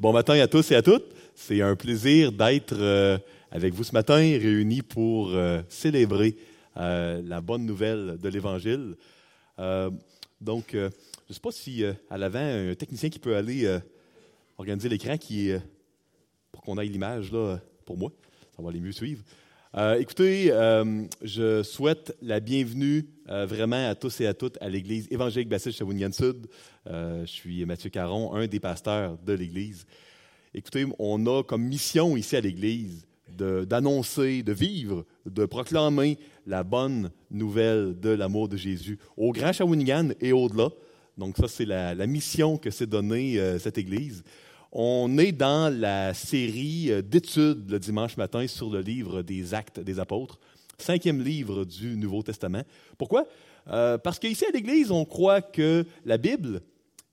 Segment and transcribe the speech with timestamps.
[0.00, 1.14] Bon matin à tous et à toutes.
[1.34, 3.18] C'est un plaisir d'être euh,
[3.50, 6.38] avec vous ce matin, réunis pour euh, célébrer
[6.78, 8.96] euh, la bonne nouvelle de l'Évangile.
[10.40, 13.78] donc, je ne sais pas si à l'avant, un technicien qui peut aller
[14.56, 15.52] organiser l'écran qui
[16.50, 18.10] pour qu'on aille l'image là pour moi.
[18.56, 19.22] Ça va aller mieux suivre.
[19.98, 20.52] Écoutez,
[21.22, 26.12] je souhaite la bienvenue vraiment à tous et à toutes à l'Église évangélique Baptiste Shawinigan
[26.12, 26.46] Sud.
[26.86, 29.86] je suis Mathieu Caron, un des pasteurs de l'Église.
[30.52, 33.06] Écoutez, on a comme mission ici à l'Église
[33.38, 40.10] d'annoncer, de, vivre, de proclamer la bonne nouvelle de l'amour de Jésus au Grand Shawinigan
[40.20, 40.68] et au-delà.
[41.16, 44.24] Donc ça, c'est la, mission que s'est donnée euh, cette Église.
[44.72, 49.80] On est dans la série euh, d'études le dimanche matin sur le livre des Actes
[49.80, 50.38] des Apôtres,
[50.78, 52.62] cinquième livre du Nouveau Testament.
[52.96, 53.26] Pourquoi?
[53.68, 56.60] Euh, parce qu'ici à l'Église, on croit que la Bible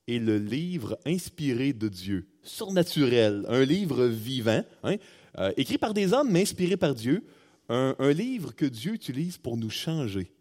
[0.07, 4.95] est le livre inspiré de Dieu surnaturel, un livre vivant, hein,
[5.39, 7.23] euh, écrit par des hommes, mais inspiré par Dieu,
[7.69, 10.31] un, livre que Dieu utilise pour nous changer,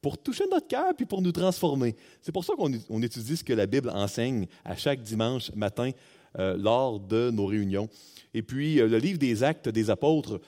[0.00, 1.94] pour toucher notre cœur, puis pour nous transformer.
[2.20, 5.90] C'est pour ça qu'on étudie ce que la Bible enseigne à chaque dimanche matin
[6.38, 7.88] euh, lors de nos réunions.
[8.32, 10.40] Et puis, euh, le livre des actes des apôtres,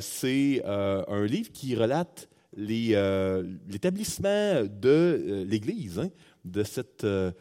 [0.00, 6.10] c'est un livre qui relate l'établissement de l'Église, hein,
[6.44, 6.62] de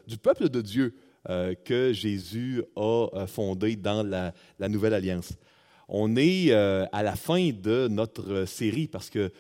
[0.08, 0.96] du peuple de Dieu.
[1.30, 4.34] Euh, que Jésus a euh, fondé dans la,
[4.68, 5.32] Nouvelle Alliance.
[5.88, 9.32] On est euh, à la fin de notre série parce que,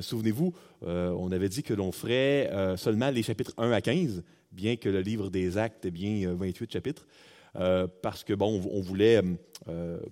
[0.00, 4.88] souvenez-vous, on avait dit que l'on ferait seulement les chapitres 1 à 15, bien que
[4.88, 7.06] le livre des Actes ait bien 28 chapitres.
[8.02, 9.22] Parce que, bon, on, voulait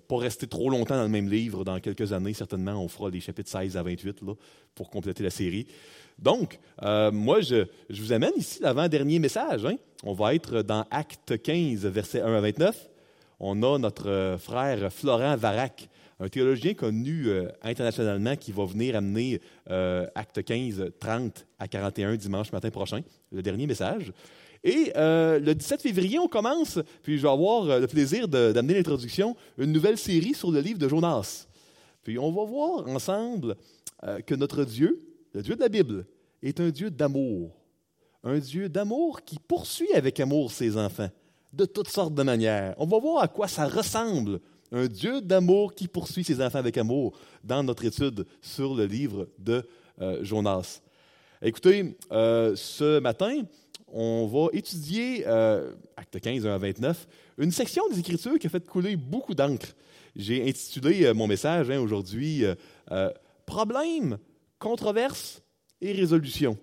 [0.07, 1.63] pas rester trop longtemps dans le même livre.
[1.63, 4.33] Dans quelques années, certainement, on fera les chapitres 16 à 28 là,
[4.73, 5.67] pour compléter la série.
[6.17, 9.65] Donc, moi, je, je, vous amène ici l'avant-dernier message.
[9.65, 9.75] Hein?
[10.03, 12.89] On va être dans Acte 15, versets 1 à 29.
[13.39, 18.95] On a notre euh, frère Florent Varac, un théologien connu euh, internationalement qui va venir
[18.95, 23.01] amener euh, Acte 15, 30 à 41 dimanche matin prochain,
[23.31, 24.13] le dernier message.
[24.67, 29.71] Et le 17 février, on commence, puis je vais avoir le plaisir d'amener l'introduction, une
[29.71, 31.45] nouvelle série sur le livre de Jonas.
[32.03, 33.55] Puis on va voir ensemble
[34.25, 34.99] que notre Dieu,
[35.33, 36.07] le Dieu de la Bible,
[36.41, 37.51] est un Dieu d'amour
[38.25, 41.09] un Dieu d'amour qui poursuit avec amour ses enfants,
[41.53, 42.73] de toutes sortes de manières.
[42.77, 44.39] On va voir à quoi ça ressemble,
[44.71, 49.29] un Dieu d'amour qui poursuit ses enfants avec amour, dans notre étude sur le livre
[49.37, 49.63] de
[50.01, 50.81] euh, Jonas.
[51.41, 53.43] Écoutez, euh, ce matin,
[53.87, 57.07] on va étudier, euh, acte 15, 1 à 29,
[57.37, 59.75] une section des Écritures qui a fait couler beaucoup d'encre.
[60.15, 62.45] J'ai intitulé mon message hein, aujourd'hui
[63.45, 64.17] Problème,
[64.57, 65.41] controverse
[65.79, 66.57] et résolution.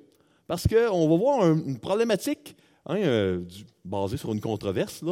[0.46, 2.56] Parce qu'on va voir une problématique
[2.86, 3.44] hein, euh,
[3.84, 5.04] basée sur une controverse.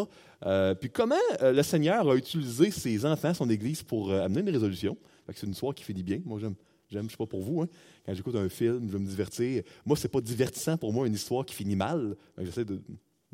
[0.45, 4.51] Euh, puis comment euh, le Seigneur a utilisé ses enfants, son Église, pour amener une
[4.51, 4.97] résolution?
[5.33, 6.19] C'est une histoire qui finit bien.
[6.25, 6.57] Moi, j'aime.
[6.91, 7.69] J'aime, je sais pas pour vous, hein.
[8.05, 9.63] quand j'écoute un film, je veux me divertir.
[9.87, 12.17] Moi, c'est pas divertissant pour moi une histoire qui finit mal.
[12.39, 12.65] J'essaie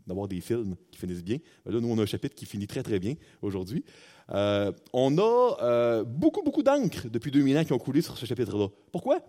[0.07, 1.39] d'avoir des films qui finissent bien.
[1.65, 3.83] là, nous, on a un chapitre qui finit très, très bien aujourd'hui.
[4.29, 8.69] on a beaucoup, beaucoup d'encre depuis 2000 ans qui ont coulé sur ce chapitre-là.
[8.93, 9.21] Pourquoi?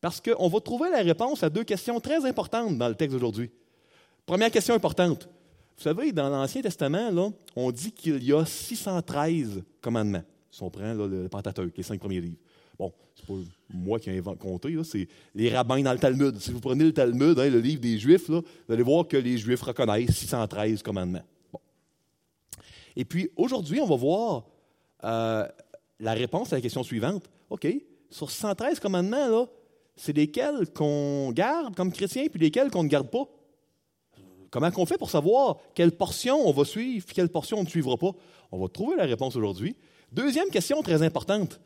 [0.00, 3.50] Parce qu'on va trouver la réponse à deux questions très importantes dans le texte d'aujourd'hui.
[4.26, 5.28] Première question importante.
[5.76, 10.24] Vous savez, dans l'Ancien Testament, on dit qu'il y a 613 commandements.
[10.50, 12.36] Si on prend le Pentateuque, les cinq premiers livres.
[12.80, 13.34] Bon, c'est pas
[13.68, 16.38] moi qui ai compté, c'est les rabbins dans le Talmud.
[16.38, 19.18] Si vous prenez le Talmud, hein, le livre des Juifs, là, vous allez voir que
[19.18, 21.22] les Juifs reconnaissent 613 commandements.
[22.96, 24.46] Et puis, aujourd'hui, on va voir
[25.04, 25.46] euh,
[25.98, 27.28] la réponse à la question suivante.
[27.50, 27.68] OK,
[28.08, 29.46] sur 613 commandements, là,
[29.94, 33.28] c'est lesquels qu'on garde comme chrétien puis lesquels qu'on ne garde pas?
[34.50, 37.68] Comment on fait pour savoir quelle portion on va suivre et quelle portion on ne
[37.68, 38.12] suivra pas?
[38.50, 39.76] On va trouver la réponse aujourd'hui.
[40.12, 41.60] Deuxième question très importante.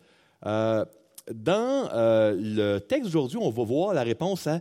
[0.44, 0.84] Euh,
[1.32, 4.60] dans euh, le texte d'aujourd'hui, on va voir la réponse à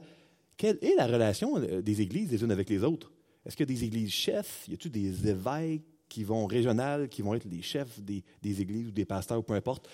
[0.57, 3.11] quelle est la relation euh, des églises les unes avec les autres?
[3.45, 4.65] Est-ce qu'il y a des églises chefs?
[4.69, 5.83] Y a-t-il des évêques?
[6.13, 8.23] qui vont régionales, qui vont être les chefs des,
[8.61, 9.89] églises ou des pasteurs, ou peu importe?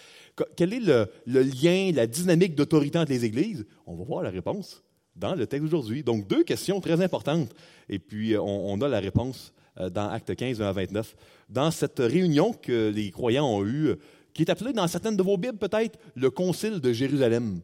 [0.58, 3.66] Quel est le, lien, la dynamique d'autorité entre les églises?
[3.86, 4.84] On va voir la réponse
[5.16, 6.04] dans le texte d'aujourd'hui.
[6.04, 7.56] Donc, deux questions très importantes.
[7.88, 11.16] Et puis, on, a la réponse euh, dans Acte 15, 1 à 29.
[11.48, 13.96] Dans cette réunion que les croyants ont eue,
[14.34, 17.62] qui est appelée dans certaines de vos Bibles peut-être le Concile de Jérusalem.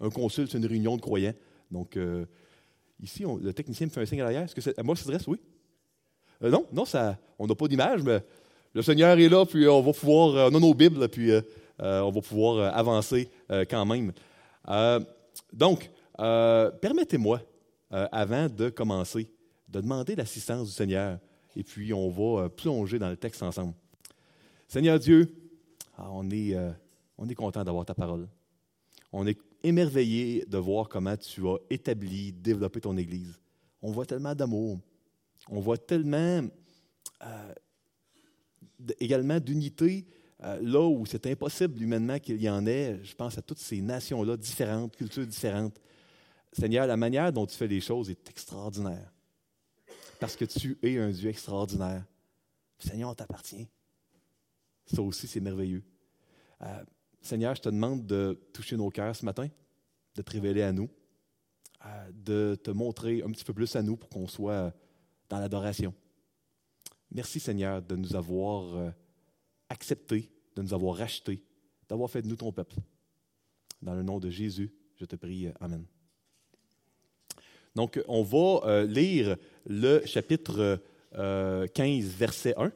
[0.00, 1.34] Un concile, c'est une réunion de croyants.
[1.70, 2.24] Donc, euh,
[3.02, 4.42] ici, le technicien me fait un signe à l'arrière.
[4.42, 5.26] Est-ce que c'est à moi ça s'adresse?
[5.26, 5.38] Oui?
[6.42, 8.22] Euh, non, non, ça, on n'a pas d'image, mais
[8.74, 11.42] le Seigneur est là, puis on va pouvoir, euh, on a nos Bibles, puis euh,
[11.78, 13.30] on va pouvoir avancer
[13.70, 14.12] quand même.
[15.52, 17.40] donc, permettez-moi,
[17.90, 19.30] avant de commencer,
[19.66, 21.18] de demander l'assistance du Seigneur,
[21.56, 23.72] et puis on va plonger dans le texte ensemble.
[24.68, 25.32] Seigneur Dieu,
[26.10, 26.72] on est, euh,
[27.18, 28.28] on est content d'avoir ta parole.
[29.12, 33.38] On est émerveillé de voir comment tu as établi, développé ton Église.
[33.82, 34.78] On voit tellement d'amour.
[35.48, 36.42] On voit tellement
[37.22, 37.54] euh,
[38.98, 40.06] également d'unité
[40.42, 43.00] euh, là où c'est impossible humainement qu'il y en ait.
[43.02, 45.78] Je pense à toutes ces nations-là différentes, cultures différentes.
[46.52, 49.12] Seigneur, la manière dont tu fais les choses est extraordinaire.
[50.18, 52.04] Parce que tu es un Dieu extraordinaire.
[52.78, 53.68] Seigneur, on t'appartient.
[54.92, 55.84] Ça aussi, c'est merveilleux.
[56.62, 56.84] Euh,
[57.20, 59.48] Seigneur, je te demande de toucher nos cœurs ce matin,
[60.16, 60.88] de te révéler à nous,
[61.86, 64.72] euh, de te montrer un petit peu plus à nous pour qu'on soit
[65.28, 65.94] dans l'adoration.
[67.12, 68.90] Merci Seigneur de nous avoir euh,
[69.68, 71.42] acceptés, de nous avoir rachetés,
[71.88, 72.76] d'avoir fait de nous ton peuple.
[73.82, 75.48] Dans le nom de Jésus, je te prie.
[75.60, 75.84] Amen.
[77.76, 80.82] Donc, on va lire le chapitre
[81.12, 82.72] 15, verset 1.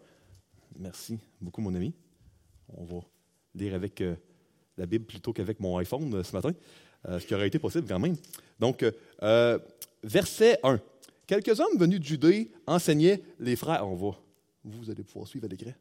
[0.79, 1.93] Merci beaucoup, mon ami.
[2.77, 3.01] On va
[3.55, 4.15] lire avec euh,
[4.77, 6.53] la Bible plutôt qu'avec mon iPhone euh, ce matin,
[7.09, 8.17] euh, ce qui aurait été possible quand même.
[8.59, 8.85] Donc,
[10.03, 10.81] verset 1.
[11.27, 13.87] Quelques hommes venus de Judée enseignaient les frères.
[13.87, 14.17] On va.
[14.65, 15.73] Vous allez pouvoir suivre à l'écran.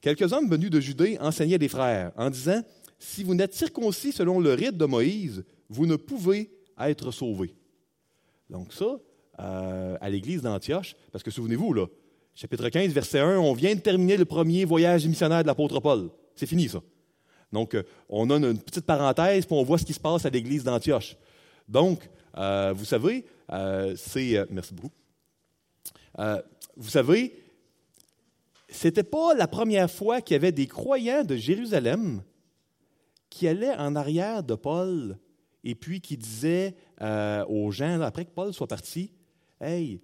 [0.00, 2.62] Quelques hommes venus de Judée enseignaient les frères en disant
[2.98, 7.54] Si vous n'êtes circoncis selon le rite de Moïse, vous ne pouvez être sauvés.
[8.48, 8.98] Donc, ça,
[9.38, 11.86] à l'église d'Antioche, parce que souvenez-vous, là,
[12.34, 16.10] chapitre 15, verset 1, on vient de terminer le premier voyage missionnaire de l'apôtre Paul.
[16.34, 16.80] C'est fini, ça.
[17.52, 20.30] Donc, euh, on a une petite parenthèse, puis on voit ce qui se passe à
[20.30, 21.16] l'église d'Antioche.
[21.68, 24.46] Donc, euh, vous savez, euh, c'est.
[24.50, 24.92] merci beaucoup.
[26.76, 27.42] vous savez,
[28.68, 32.22] c'était pas la première fois qu'il y avait des croyants de Jérusalem
[33.28, 35.18] qui allaient en arrière de Paul
[35.64, 36.74] et puis qui disaient
[37.48, 39.12] aux gens, après que Paul soit parti,
[39.62, 40.00] Hey,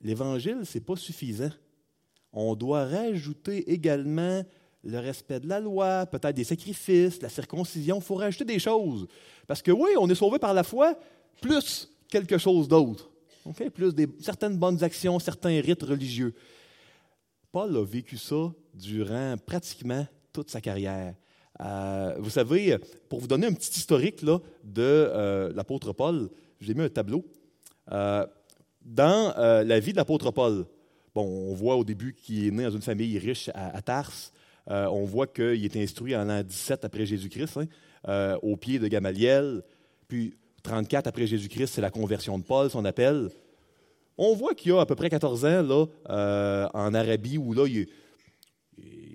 [0.00, 1.50] l'Évangile, ce n'est pas suffisant.
[2.32, 4.42] On doit rajouter également
[4.82, 7.96] le respect de la loi, peut-être des sacrifices, la circoncision.
[7.96, 9.06] Il faut rajouter des choses.
[9.46, 10.98] Parce que oui, on est sauvé par la foi,
[11.40, 13.10] plus quelque chose d'autre.
[13.74, 16.34] Plus certaines bonnes actions, certains rites religieux.
[17.52, 21.14] Paul a vécu ça durant pratiquement toute sa carrière.
[21.60, 26.30] Euh, vous savez, pour vous donner un petit historique là, de euh, l'apôtre Paul,
[26.60, 27.24] j'ai mis un tableau.
[27.90, 28.26] Euh,
[28.84, 30.66] dans euh, la vie de l'apôtre Paul,
[31.14, 34.32] bon, on voit au début qu'il est né dans une famille riche à, Tarse.
[34.70, 37.66] Euh, on voit qu'il est instruit en l'an 17 après Jésus-Christ, hein,
[38.08, 39.62] euh, au pied de Gamaliel.
[40.08, 43.30] Puis 34 après Jésus-Christ, c'est la conversion de Paul, son appel.
[44.18, 47.88] On voit qu'il a à peu près 14 ans là, en Arabie, où là, il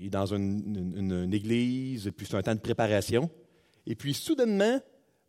[0.04, 3.30] est, dans une, église, puis c'est un temps de préparation.
[3.86, 4.80] Et puis, soudainement,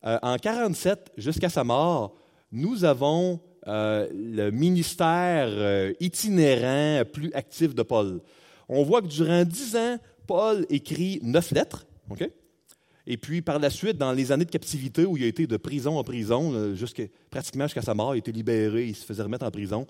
[0.02, 2.16] en 47, jusqu'à sa mort,
[2.52, 8.20] nous avons euh, le ministère euh, itinérant plus actif de Paul.
[8.68, 11.84] On voit que durant dix ans, Paul écrit neuf lettres.
[13.08, 15.56] Et puis, par la suite, dans les années de captivité où il a été de
[15.56, 16.76] prison en prison, euh,
[17.30, 19.86] pratiquement jusqu'à sa mort, il a été libéré, il se faisait remettre en prison.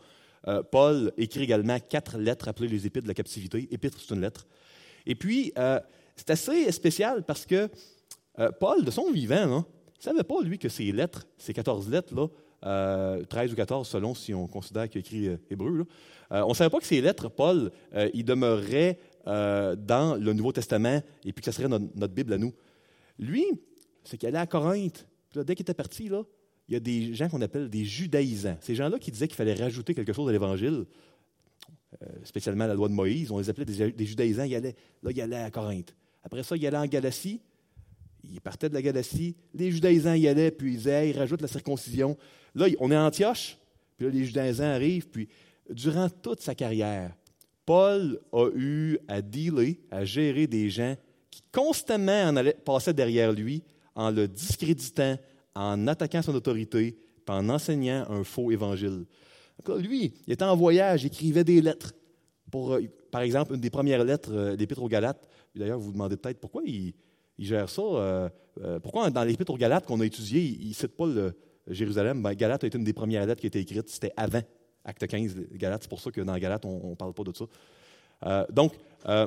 [0.71, 3.67] Paul écrit également quatre lettres appelées les Épîtres de la captivité.
[3.73, 4.47] Épître, c'est une lettre.
[5.05, 5.53] Et puis,
[6.15, 7.69] c'est assez spécial parce que
[8.61, 9.65] Paul, de son vivant,
[9.97, 12.29] il ne savait pas, lui, que ces lettres, ces 14 lettres-là,
[12.63, 15.87] 13 euh, ou 14 selon si on considère qu'il écrit euh, hébreu.
[16.33, 17.71] Euh, on ne savait pas que ces lettres, Paul,
[18.15, 22.53] il demeurait dans le Nouveau Testament et puis que ce serait notre, Bible à nous.
[23.19, 23.45] Lui,
[24.05, 25.07] c'est qu'il allait à Corinthe.
[25.35, 26.09] dès qu'il était parti,
[26.69, 28.57] il y a des gens qu'on appelle des judaïsants.
[28.61, 30.85] Ces gens-là qui disaient qu'il fallait rajouter quelque chose à l'Évangile,
[32.23, 34.45] spécialement la loi de Moïse, on les appelait des, judaïsants.
[34.45, 35.95] Il allait, là, il allait à Corinthe.
[36.23, 37.41] Après ça, il allait en Galatie.
[38.31, 39.37] Il partait de la Galatie.
[39.55, 42.17] Les judaïsants y allaient, puis ils disaient, ils rajoutent la circoncision.
[42.55, 43.59] Là, on est à Antioche,
[43.97, 45.29] puis là, les Judaïsants arrivent, puis
[45.71, 47.15] durant toute sa carrière,
[47.65, 50.97] Paul a eu à dealer, à gérer des gens
[51.31, 53.63] qui constamment en allaient, passaient derrière lui
[53.95, 55.19] en le discréditant,
[55.55, 59.07] en attaquant son autorité, puis en enseignant un faux évangile.
[59.79, 61.93] Lui, il était en voyage, il écrivait des lettres.
[62.51, 65.27] Pour, euh, par exemple, une des premières lettres, euh, l'Épître aux Galates.
[65.55, 66.95] D'ailleurs, vous vous demandez peut-être pourquoi il,
[67.45, 67.83] gère ça.
[67.83, 68.29] Euh,
[68.83, 71.35] pourquoi dans l'Épître aux Galates qu'on a étudié, il ne cite pas le,
[71.69, 73.89] Jérusalem, ben, Galate a été une des premières lettres qui a été écrite.
[73.89, 74.43] C'était avant
[74.85, 75.83] Acte 15, Galate.
[75.83, 77.45] C'est pour ça que dans Galate, on ne parle pas de ça.
[78.25, 78.73] Euh, donc,
[79.09, 79.27] euh,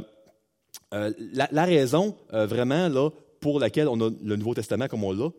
[0.93, 5.29] euh, la, raison vraiment là, pour laquelle on a le Nouveau Testament comme on l'a,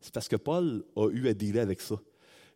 [0.00, 1.96] c'est parce que Paul a eu à dealer avec ça.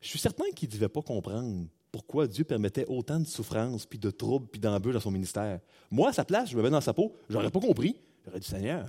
[0.01, 3.99] Je suis certain qu'il ne devait pas comprendre pourquoi Dieu permettait autant de souffrances, puis
[3.99, 5.61] de troubles, puis d'embûches dans son ministère.
[5.91, 7.97] Moi, à sa place, je me mets dans sa peau, j'aurais pas compris.
[8.27, 8.87] J'aurais dit, Seigneur,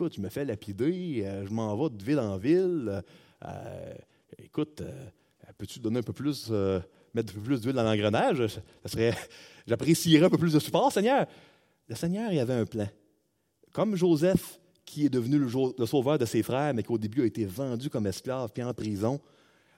[0.00, 3.02] écoute, je me fais lapider, je m'en vais de ville en ville,
[4.38, 5.10] écoute, euh,
[5.58, 6.80] peux-tu donner un peu plus, euh,
[7.12, 8.46] mettre un peu plus d'huile dans l'engrenage?
[8.46, 9.14] Ça serait,
[9.66, 11.26] j'apprécierais un peu plus de support, Seigneur.
[11.86, 12.88] Le Seigneur, il avait un plan.
[13.72, 17.26] comme Joseph, qui est devenu le, sauveur de ses frères, mais qui au début a
[17.26, 19.20] été vendu comme esclave puis en prison,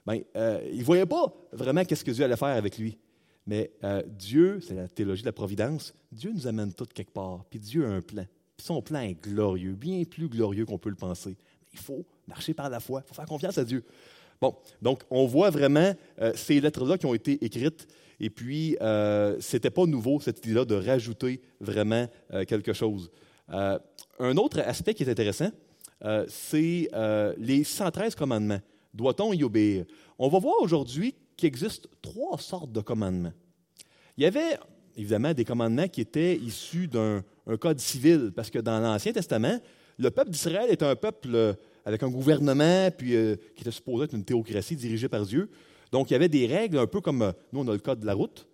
[0.05, 2.97] ben, euh, il ne voyait pas vraiment qu'est-ce que Dieu allait faire avec lui.
[3.45, 7.43] Mais euh, Dieu, c'est la théologie de la providence, Dieu nous amène tous quelque part,
[7.49, 8.25] puis Dieu a un plan.
[8.57, 11.37] Son plan est glorieux, bien plus glorieux qu'on peut le penser.
[11.73, 13.83] Il faut marcher par la foi, il faut faire confiance à Dieu.
[14.41, 17.87] Bon, donc on voit vraiment euh, ces lettres-là qui ont été écrites,
[18.19, 22.07] et puis euh, ce n'était pas nouveau, cette idée-là, de rajouter vraiment
[22.47, 23.11] quelque chose.
[23.49, 25.49] un autre aspect qui est intéressant,
[26.27, 26.89] c'est
[27.37, 28.59] les 113 commandements.
[28.93, 29.85] Doit-on y obéir?
[30.19, 33.33] On va voir aujourd'hui qu'il existe trois sortes de commandements.
[34.17, 34.57] Il y avait
[34.95, 37.23] évidemment des commandements qui étaient issus d'un
[37.59, 39.59] code civil, parce que dans l'Ancien Testament,
[39.97, 41.53] le peuple d'Israël est un peuple euh,
[41.85, 45.49] avec un gouvernement, puis euh, qui était supposé être une théocratie dirigée par Dieu.
[45.91, 47.99] Donc, il y avait des règles, un peu comme euh, nous, on a le code
[47.99, 48.47] de la route.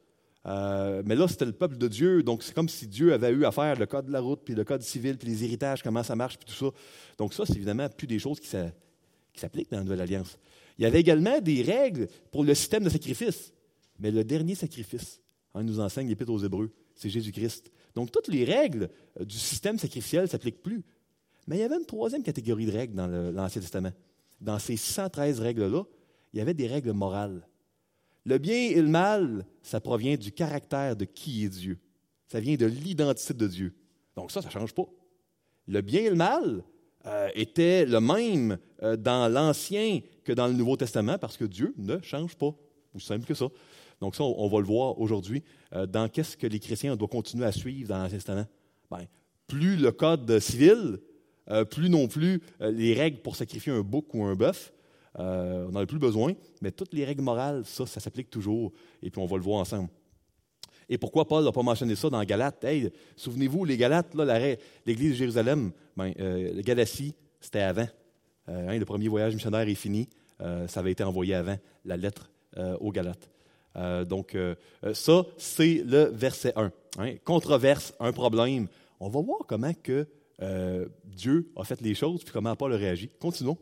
[0.46, 3.52] mais là, c'était le peuple de Dieu, donc c'est comme si Dieu avait eu à
[3.52, 6.16] faire le code de la route, puis le code civil, puis les héritages, comment ça
[6.16, 6.72] marche, puis tout ça.
[7.18, 10.38] Donc ça, c'est évidemment plus des choses qui s'appliquent dans la Nouvelle Alliance.
[10.78, 13.54] Il y avait également des règles pour le système de sacrifice.
[14.00, 15.20] Mais le dernier sacrifice,
[15.54, 17.70] on nous enseigne l'Épître aux Hébreux, c'est Jésus-Christ.
[18.00, 18.90] Donc, toutes les règles
[19.20, 20.86] euh, du système sacrificiel ne s'appliquent plus.
[21.48, 23.92] Mais il y avait une troisième catégorie de règles dans l'Ancien Testament.
[24.40, 25.84] Dans ces 113 règles-là,
[26.32, 27.46] il y avait des règles morales.
[28.24, 31.78] Le bien et le mal, ça provient du caractère de qui est Dieu.
[32.30, 33.76] Ça vient de l'identité de Dieu.
[34.16, 34.86] Donc ça, ça ne change pas.
[35.68, 36.64] Le bien et le mal,
[37.06, 41.74] euh, était le même euh, dans l'Ancien que dans le Nouveau Testament parce que Dieu
[41.78, 42.56] ne change pas.
[42.96, 43.48] Aussi simple que ça.
[44.02, 47.46] Donc ça, on, va le voir aujourd'hui euh, dans qu'est-ce que les chrétiens doivent continuer
[47.46, 48.46] à suivre dans l'Ancien Testament.
[48.90, 49.06] Ben,
[49.48, 51.00] plus le code civil,
[51.72, 54.72] plus non plus les règles pour sacrifier un bouc ou un bœuf.
[55.16, 58.72] on n'en a plus besoin, mais toutes les règles morales, ça, ça s'applique toujours.
[59.02, 59.90] Et puis on va le voir ensemble.
[60.90, 62.64] Et pourquoi Paul n'a pas mentionné ça dans Galates?
[62.64, 64.16] Hey, souvenez-vous, les Galates,
[64.86, 67.88] l'Église de Jérusalem, ben, euh, Galatie, c'était avant.
[68.50, 70.10] Euh, le premier voyage missionnaire est fini.
[70.42, 72.32] Euh, ça avait été envoyé avant, la lettre
[72.80, 73.30] aux Galates.
[73.76, 74.36] Donc,
[74.94, 76.72] ça, c'est le verset 1.
[76.98, 77.16] Hein.
[77.24, 78.68] controverse, un problème.
[79.00, 80.08] On va voir comment que
[81.06, 83.10] Dieu a fait les choses, puis comment Paul a réagi.
[83.20, 83.58] Continuons.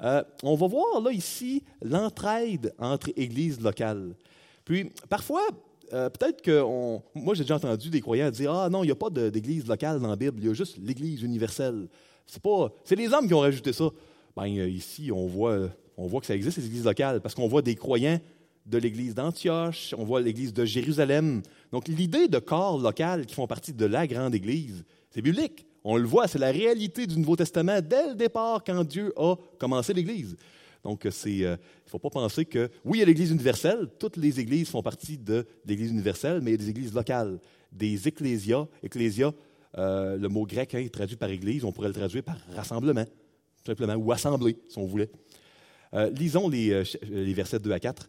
[0.00, 4.14] on va voir là ici l'entraide entre églises locales.
[4.64, 5.42] Puis, parfois,
[5.92, 6.62] euh, peut-être que
[7.14, 10.00] moi, j'ai déjà entendu des croyants dire Ah non, il n'y a pas d'église locale
[10.00, 11.88] dans la Bible, il y a juste l'église universelle.
[12.26, 13.90] C'est pas, c'est les hommes qui ont rajouté ça.
[14.36, 17.48] Ben, euh, ici, on voit, on voit que ça existe, les églises locales, parce qu'on
[17.48, 18.18] voit des croyants
[18.66, 21.42] de l'église d'Antioche, on voit l'église de Jérusalem.
[21.72, 25.66] Donc, l'idée de corps local qui font partie de la grande église, c'est biblique.
[25.84, 29.34] On le voit, c'est la réalité du Nouveau Testament dès le départ quand Dieu a
[29.58, 30.36] commencé l'Église.
[30.84, 34.40] Donc, il ne faut pas penser que, oui, il y a l'Église universelle, toutes les
[34.40, 37.38] églises font partie de l'Église universelle, mais il y a des églises locales,
[37.70, 38.66] des ecclésias.
[38.82, 39.32] Ecclésia,
[39.78, 43.04] euh, le mot grec hein, est traduit par église, on pourrait le traduire par rassemblement,
[43.04, 45.10] tout simplement, ou assemblée, si on voulait.
[45.94, 48.08] Euh, lisons les, les, versets 2 à 4.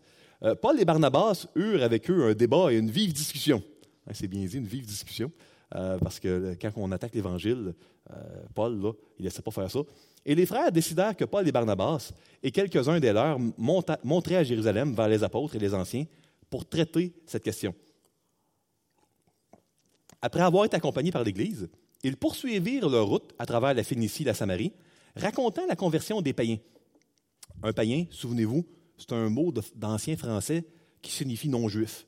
[0.62, 3.64] Paul et Barnabas eurent avec eux un débat et une vive discussion.
[4.08, 5.32] Hein, c'est bien dit, une vive discussion.
[5.76, 7.74] Euh, parce que quand on attaque l'Évangile,
[8.12, 8.16] euh,
[8.54, 9.80] Paul, là, il ne laissait pas faire ça.
[10.26, 12.12] Et les frères décidèrent que Paul et Barnabas
[12.44, 16.06] et quelques-uns des leurs monteraient à Jérusalem vers les apôtres et les anciens
[16.50, 17.74] pour traiter cette question.
[20.22, 21.68] Après avoir été accompagnés par l'Église,
[22.04, 24.74] ils poursuivirent leur route à travers la Phénicie et la Samarie,
[25.16, 26.60] racontant la conversion des païens.
[27.64, 28.66] Un païen, souvenez-vous,
[28.98, 30.66] c'est un mot d'ancien français
[31.02, 32.08] qui signifie non-juif.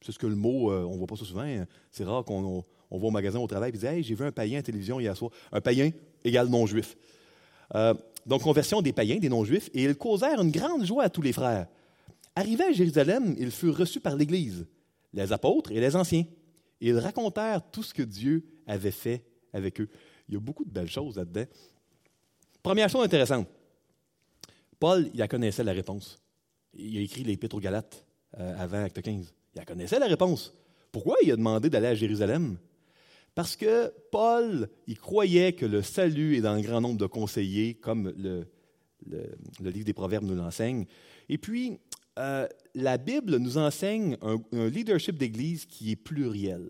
[0.00, 1.66] C'est ce que le mot, euh, on ne voit pas ça souvent, hein.
[1.90, 4.32] c'est rare qu'on on va au magasin au travail et dit Hey, j'ai vu un
[4.32, 5.30] païen à la télévision hier soir.
[5.52, 5.90] Un païen
[6.24, 6.96] égale non-juif.
[7.74, 11.22] Euh, donc, conversion des païens, des non-juifs, et ils causèrent une grande joie à tous
[11.22, 11.66] les frères.
[12.34, 14.66] Arrivés à Jérusalem, ils furent reçus par l'Église,
[15.12, 16.24] les apôtres et les anciens.
[16.80, 19.88] Et ils racontèrent tout ce que Dieu avait fait avec eux.
[20.28, 21.46] Il y a beaucoup de belles choses là-dedans.
[22.62, 23.46] Première chose intéressante.
[24.78, 26.18] Paul, il connaissait la réponse.
[26.78, 28.04] Il a écrit l'Épître aux Galates
[28.38, 29.32] euh, avant Acte 15.
[29.54, 30.54] Il connaissait la réponse.
[30.92, 32.58] Pourquoi il a demandé d'aller à Jérusalem?
[33.34, 37.74] Parce que Paul, il croyait que le salut est dans un grand nombre de conseillers,
[37.74, 38.46] comme le,
[39.60, 40.86] livre des Proverbes nous l'enseigne.
[41.28, 41.78] Et puis,
[42.18, 46.66] euh, la Bible nous enseigne un, leadership d'Église qui est pluriel.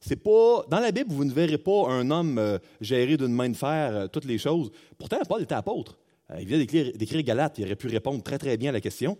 [0.00, 3.48] C'est pas dans la Bible, vous ne verrez pas un homme euh, gérer d'une main
[3.48, 4.70] de fer toutes les choses.
[4.98, 5.98] Pourtant, Paul était apôtre.
[6.38, 9.16] il vient d'écrire Galate, il aurait pu répondre très très bien à la question.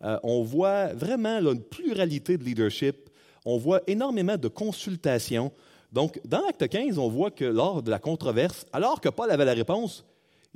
[0.00, 3.10] On voit vraiment une pluralité de leadership.
[3.44, 5.52] On voit énormément de consultations.
[5.92, 9.44] Donc, dans l'acte 15, on voit que lors de la controverse, alors que Paul avait
[9.44, 10.04] la réponse,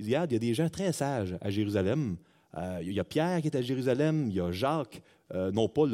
[0.01, 2.17] il dit, il y a des gens très sages à Jérusalem.
[2.57, 5.03] Euh, il y a Pierre qui est à Jérusalem, il y a Jacques,
[5.35, 5.85] euh, non pas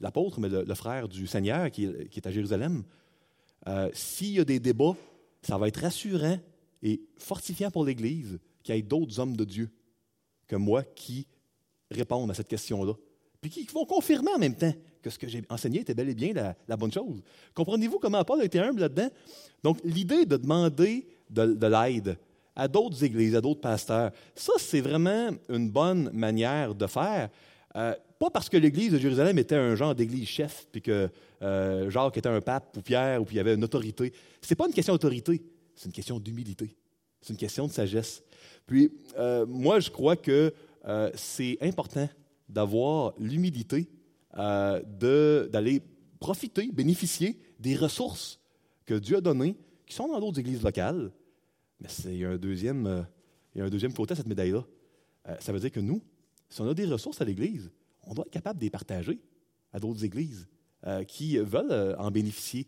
[0.00, 2.84] l'apôtre, mais le, frère du Seigneur qui, est à Jérusalem.
[3.68, 4.96] Euh, s'il y a des débats,
[5.42, 6.38] ça va être rassurant
[6.82, 9.70] et fortifiant pour l'Église qu'il y ait d'autres hommes de Dieu
[10.46, 11.26] que moi qui
[11.90, 12.94] répondent à cette question-là.
[13.40, 16.14] Puis qui vont confirmer en même temps que ce que j'ai enseigné était bel et
[16.14, 17.22] bien la, bonne chose.
[17.54, 19.08] Comprenez-vous comment Paul a été humble là-dedans?
[19.62, 22.18] Donc, l'idée de demander de, l'aide
[22.54, 27.28] à d'autres églises, à d'autres pasteurs, ça, c'est vraiment une bonne manière de faire.
[27.76, 31.10] Euh, pas parce que l'Église de Jérusalem était un genre d'église chef, puis que
[31.42, 34.12] euh, Jacques était un pape ou Pierre, ou puis il y avait une autorité.
[34.40, 35.42] Ce n'est pas une question d'autorité,
[35.74, 36.74] c'est une question d'humilité.
[37.20, 38.22] C'est une question de sagesse.
[38.66, 40.52] Puis, euh, moi, je crois que
[40.86, 42.08] euh, c'est important
[42.48, 43.88] d'avoir l'humilité
[44.34, 45.80] d'aller
[46.20, 48.38] profiter, bénéficier des ressources
[48.84, 51.10] que Dieu a données, qui sont dans d'autres églises locales.
[51.80, 53.06] Mais il y a un deuxième,
[53.54, 54.62] il y a un deuxième côté à cette médaille-là.
[55.40, 56.02] ça veut dire que nous,
[56.50, 57.70] si on a des ressources à l'Église,
[58.02, 59.18] on doit être capable de les partager
[59.72, 60.48] à d'autres églises
[60.86, 62.66] euh, qui veulent euh, en bénéficier.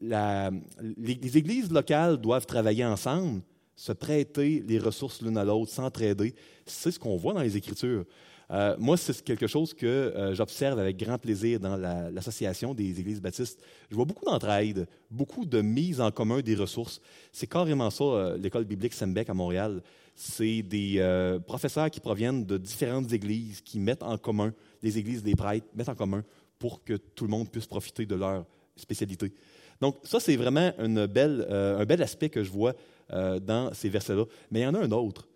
[0.00, 3.42] les, églises locales doivent travailler ensemble,
[3.80, 6.34] se prêter les ressources l'une à l'autre, s'entraider.
[6.66, 8.04] C'est ce qu'on voit dans les Écritures.
[8.50, 13.62] Euh, moi, c'est quelque chose que j'observe avec grand plaisir dans l'association des églises baptistes.
[13.88, 17.00] Je vois beaucoup d'entraide, beaucoup de mise en commun des ressources.
[17.30, 19.80] C'est carrément ça, l'école biblique Sembec à Montréal
[20.20, 25.22] c'est des euh, professeurs qui proviennent de différentes églises qui mettent en commun, les églises
[25.22, 26.22] des prêtres mettent en commun
[26.58, 28.44] pour que tout le monde puisse profiter de leur
[28.76, 29.32] spécialité.
[29.80, 32.74] Donc, ça, c'est vraiment euh, un bel aspect que je vois
[33.12, 34.24] euh, dans ces versets-là.
[34.50, 35.28] Mais il y en a un autre.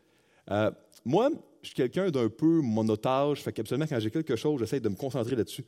[1.04, 1.31] moi,
[1.62, 4.97] je suis quelqu'un d'un peu monotage, fait qu'absolument, quand j'ai quelque chose, j'essaie de me
[4.97, 5.64] concentrer là-dessus.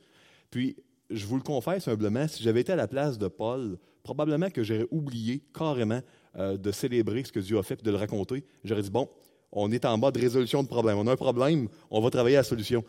[0.51, 0.75] Puis,
[1.09, 4.63] je vous le confesse humblement, si j'avais été à la place de Paul, probablement que
[4.63, 6.01] j'aurais oublié carrément
[6.37, 8.45] euh, de célébrer ce que Dieu a fait et de le raconter.
[8.63, 9.09] J'aurais dit, bon,
[9.51, 10.97] on est en mode résolution de problème.
[10.97, 12.83] On a un problème, on va travailler à la solution.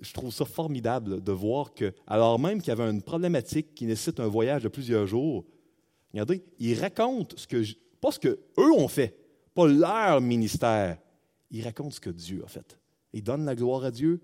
[0.00, 3.86] Je trouve ça formidable de voir que, alors même qu'il y avait une problématique qui
[3.86, 5.44] nécessite un voyage de plusieurs jours,
[6.12, 7.62] regardez, ils racontent ce que,
[8.04, 9.16] pas ce qu'eux ont fait,
[9.54, 10.98] pas leur ministère,
[11.50, 12.78] ils racontent ce que Dieu a fait.
[13.14, 14.20] Ils donnent la gloire à Dieu,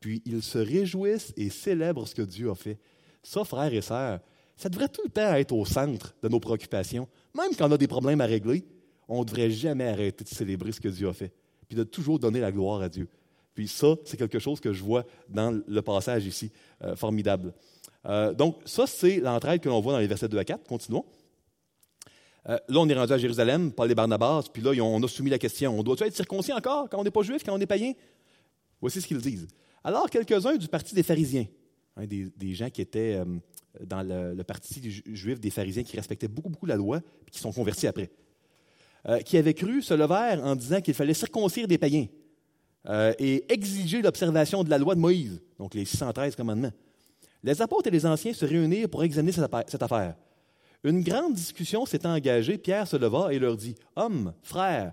[0.00, 2.76] puis ils se réjouissent et célèbrent ce que Dieu a fait.
[3.22, 4.18] Ça, frères et sœurs,
[4.56, 7.06] ça devrait tout le temps être au centre de nos préoccupations.
[7.36, 8.64] Même quand on a des problèmes à régler,
[9.06, 11.32] on ne devrait jamais arrêter de célébrer ce que Dieu a fait,
[11.68, 13.06] puis de toujours donner la gloire à Dieu.
[13.54, 16.50] Puis ça, c'est quelque chose que je vois dans le passage ici,
[16.82, 17.54] euh, formidable.
[18.06, 20.66] Euh, donc, ça, c'est l'entraide que l'on voit dans les versets 2 à 4.
[20.66, 21.04] Continuons.
[22.48, 25.30] Euh, là, on est rendu à Jérusalem, Paul et Barnabas, puis là, on a soumis
[25.30, 27.66] la question on doit-tu être circoncis encore quand on n'est pas juif, quand on est
[27.66, 27.92] païen?
[28.80, 29.46] Voici ce qu'ils disent.
[29.82, 31.46] Alors, quelques-uns du parti des pharisiens,
[31.96, 33.20] hein, des, gens qui étaient
[33.80, 37.52] dans le, parti juif des pharisiens qui respectaient beaucoup, beaucoup la loi, et qui sont
[37.52, 38.10] convertis après,
[39.08, 42.06] euh, qui avaient cru se levèrent en disant qu'il fallait circoncire des païens
[42.88, 46.72] euh, et exiger l'observation de la loi de Moïse, donc les 613 commandements.
[47.42, 50.16] Les apôtres et les anciens se réunirent pour examiner cette affaire.
[50.84, 52.58] Une grande discussion s'est engagée.
[52.58, 54.92] Pierre se leva et leur dit Hommes, frères,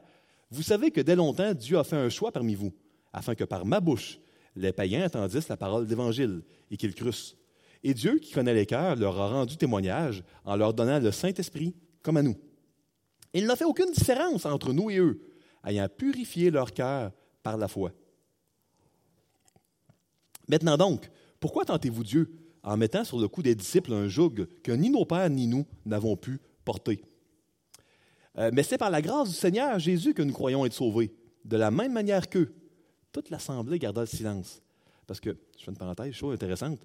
[0.50, 2.74] vous savez que dès longtemps Dieu a fait un choix parmi vous,
[3.14, 4.20] afin que par ma bouche
[4.56, 7.38] les païens attendissent la parole d'Évangile et qu'ils crussent.
[7.84, 11.74] Et Dieu, qui connaît les cœurs, leur a rendu témoignage en leur donnant le Saint-Esprit
[12.04, 12.36] comme à nous.
[13.34, 15.22] Il n'a fait aucune différence entre nous et eux,
[15.66, 17.12] ayant purifié leur cœur
[17.44, 17.92] par la foi.
[20.48, 24.72] Maintenant donc, pourquoi tentez-vous Dieu en mettant sur le cou des disciples un joug que
[24.72, 27.02] ni nos pères ni nous n'avons pu porter?
[28.38, 31.14] Euh, mais c'est par la grâce du Seigneur Jésus que nous croyons être sauvés.
[31.44, 32.54] De la même manière qu'eux,
[33.12, 34.62] toute l'assemblée garda le silence.
[35.08, 36.80] Parce que, je fais une parenthèse, chose intéressante,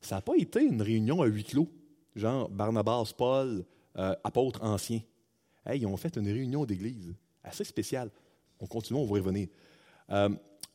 [0.00, 1.68] ça n'a pas été une réunion à huis clos,
[2.16, 3.64] genre Barnabas, Paul,
[3.96, 5.00] euh, apôtres anciens.
[5.72, 8.10] ils ont fait une réunion d'église assez spéciale.
[8.60, 9.48] On continue, on va y revenir.
[10.10, 10.28] Euh,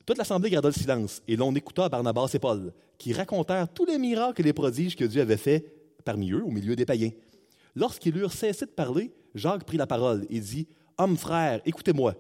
[0.06, 3.98] toute l'assemblée garda le silence et l'on écouta Barnabas et Paul, qui racontèrent tous les
[3.98, 5.66] miracles et les prodiges que Dieu avait faits
[6.04, 7.12] parmi eux, au milieu des païens.
[7.76, 12.16] Lorsqu'ils eurent cessé de parler, Jacques prit la parole et dit Hommes, frères, écoutez-moi.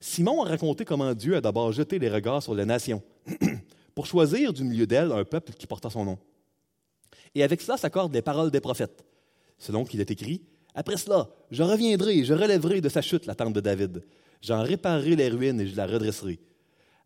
[0.00, 3.02] Simon a raconté comment Dieu a d'abord jeté les regards sur les nations
[3.94, 6.18] pour choisir du milieu d'elles un peuple qui porta son nom.
[7.34, 9.04] Et avec cela s'accordent les paroles des prophètes.
[9.58, 10.42] Selon qu'il est écrit,
[10.74, 14.04] Après cela, je reviendrai et je relèverai de sa chute la tente de David.
[14.42, 16.38] J'en réparerai les ruines et je la redresserai,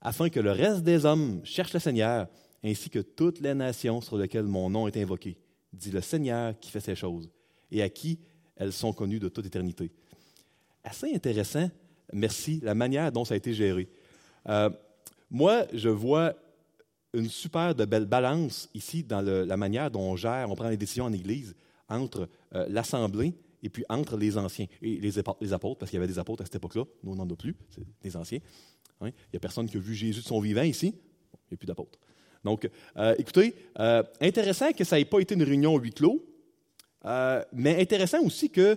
[0.00, 2.28] afin que le reste des hommes cherche le Seigneur,
[2.62, 5.36] ainsi que toutes les nations sur lesquelles mon nom est invoqué,
[5.72, 7.30] dit le Seigneur qui fait ces choses,
[7.70, 8.18] et à qui
[8.56, 9.90] elles sont connues de toute éternité.
[10.84, 11.70] Assez intéressant,
[12.12, 13.88] merci, la manière dont ça a été géré.
[14.48, 14.70] Euh,
[15.30, 16.34] moi, je vois
[17.12, 20.76] une super de belle balance ici dans la manière dont on gère, on prend les
[20.76, 21.54] décisions en Église
[21.88, 25.10] entre euh, l'Assemblée et puis entre les anciens et les,
[25.40, 27.36] les apôtres, parce qu'il y avait des apôtres à cette époque-là, nous on n'en a
[27.36, 28.38] plus, c'est des anciens.
[29.00, 29.08] Hein?
[29.08, 30.94] Il n'y a personne qui a vu Jésus de son vivant ici,
[31.32, 31.98] il n'y a plus d'apôtres.
[32.44, 36.24] Donc, euh, écoutez, euh, intéressant que ça n'ait pas été une réunion au huis clos,
[37.52, 38.76] mais intéressant aussi qu'il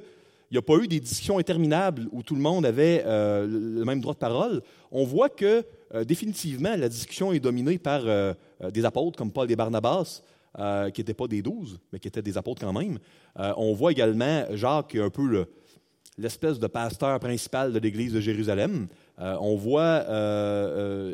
[0.52, 4.02] n'y a pas eu des discussions interminables où tout le monde avait euh, le même
[4.02, 4.62] droit de parole.
[4.92, 8.34] On voit que euh, définitivement, la discussion est dominée par euh,
[8.72, 10.22] des apôtres comme Paul et Barnabas,
[10.94, 13.00] qui n'étaient pas des douze, mais qui étaient des apôtres quand même.
[13.58, 15.48] on voit également Jacques, qui est un peu
[16.20, 18.88] l'espèce de pasteur principal de l'Église de Jérusalem.
[19.17, 20.06] On voit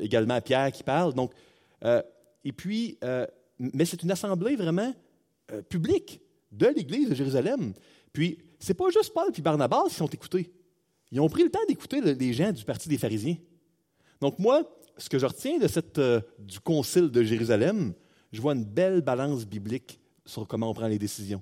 [0.02, 1.14] également Pierre qui parle.
[2.44, 2.98] Et puis,
[3.60, 4.94] mais c'est une assemblée vraiment
[5.70, 7.74] publique de l'Église de Jérusalem.
[8.14, 10.52] Puis, c'est pas juste Paul et Barnabas qui sont écoutés.
[11.12, 13.38] Ils ont pris le temps d'écouter les gens du parti des pharisiens.
[14.22, 14.64] Donc moi,
[14.98, 17.94] ce que je retiens de cette, euh, du concile de Jérusalem,
[18.32, 21.42] je vois une belle balance biblique sur comment on prend les décisions.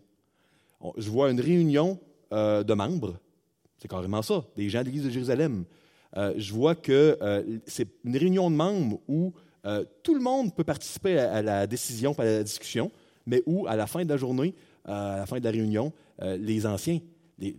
[0.95, 1.99] je vois une réunion
[2.31, 3.19] euh, de membres,
[3.77, 5.65] c'est carrément ça, des gens de l'Église de Jérusalem.
[6.15, 7.17] Euh, je vois que
[7.65, 9.33] c'est une réunion de membres où
[10.01, 12.89] tout le monde peut participer à, la décision, à la discussion,
[13.25, 15.91] mais où, à la fin de la journée, à la fin de la réunion,
[16.21, 16.99] euh, les anciens,
[17.37, 17.53] les,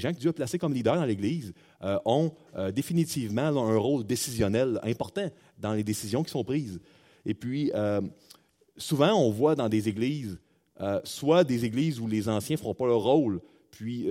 [0.00, 4.04] gens que Dieu a placés comme leaders dans l'Église, euh, ont euh, définitivement un rôle
[4.04, 6.80] décisionnel important dans les décisions qui sont prises.
[7.24, 7.72] Et puis,
[8.76, 10.38] souvent, on voit dans des églises,
[11.04, 14.08] soit des églises où les anciens ne feront pas leur rôle, puis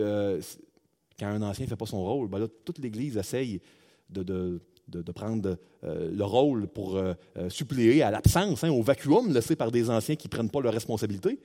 [1.19, 3.61] quand un ancien ne fait pas son rôle, ben là, toute l'Église essaye
[4.09, 7.01] de, de, de, prendre le rôle pour
[7.49, 10.73] suppléer à l'absence, hein, au vacuum laissé par des anciens qui ne prennent pas leurs
[10.73, 11.39] responsabilités.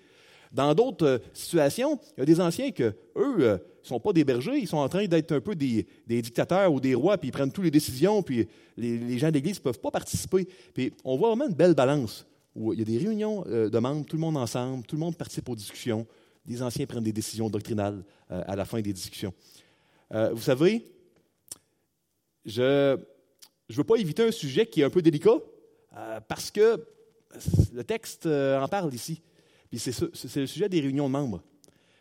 [0.53, 4.13] Dans d'autres euh, situations, il y a des anciens que, eux, ne euh, sont pas
[4.13, 7.29] des bergers, ils sont en train d'être un peu des, dictateurs ou des rois, puis
[7.29, 10.49] ils prennent toutes les décisions, puis les, gens de l'Église ne peuvent pas participer.
[10.73, 13.79] Puis on voit vraiment une belle balance, où il y a des réunions euh, de
[13.79, 16.07] membres, tout le monde ensemble, tout le monde participe aux discussions,
[16.49, 19.33] les anciens prennent des décisions doctrinales à la fin des discussions.
[20.11, 20.85] vous savez,
[22.45, 22.97] je
[23.71, 25.37] ne veux pas éviter un sujet qui est un peu délicat,
[26.27, 26.83] parce que
[27.73, 29.23] le texte en parle ici.
[29.71, 31.43] Puis c'est, le sujet des réunions de membres.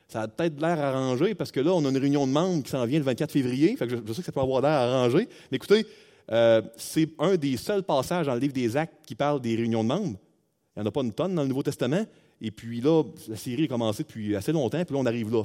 [0.07, 2.69] Ça a peut-être l'air arrangé parce que là, on a une réunion de membres qui
[2.69, 3.75] s'en vient le 24 février.
[3.75, 5.27] Que je, sais que ça peut avoir l'air arrangé.
[5.51, 5.85] Mais écoutez,
[6.31, 9.83] euh, c'est un des seuls passages dans le livre des Actes qui parle des réunions
[9.83, 10.17] de membres.
[10.75, 12.05] Il n'y en a pas une tonne dans le Nouveau Testament.
[12.41, 15.43] Et puis là, la série a commencé depuis assez longtemps, puis là, on arrive là.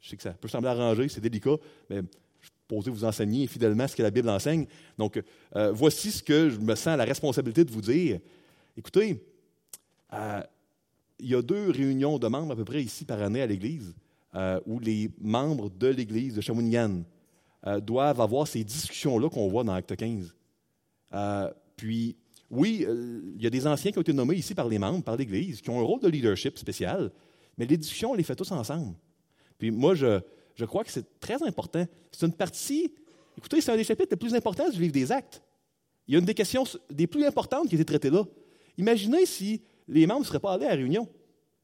[0.00, 1.56] je sais que ça peut sembler arrangé, c'est délicat,
[1.88, 2.02] mais
[2.40, 4.66] je posé vous enseigner fidèlement ce que la Bible enseigne.
[4.98, 5.22] Donc,
[5.54, 8.20] euh, voici ce que je me sens la responsabilité de vous dire.
[8.76, 9.24] Écoutez,
[10.12, 10.42] euh,
[11.18, 13.94] il y a deux réunions de membres à peu près ici par année à l'Église,
[14.34, 17.02] euh, où les membres de l'Église de Shawinigan
[17.82, 20.36] doivent avoir ces discussions-là qu'on voit dans Acte 15.
[21.14, 22.16] Euh, puis,
[22.50, 22.86] oui,
[23.36, 25.60] il y a des anciens qui ont été nommés ici par les membres, par l'Église,
[25.60, 27.10] qui ont un rôle de leadership spécial,
[27.58, 28.94] mais les discussions, on les fait tous ensemble.
[29.58, 30.20] Puis moi, je,
[30.54, 31.84] je crois que c'est très important.
[32.12, 32.92] C'est une partie,
[33.36, 35.42] écoutez, c'est un des chapitres les plus importants du livre des Actes.
[36.06, 38.24] Il y a une des questions des plus importantes qui a été traitée là.
[38.78, 41.08] Imaginez si les membres ne seraient pas allés à la réunion.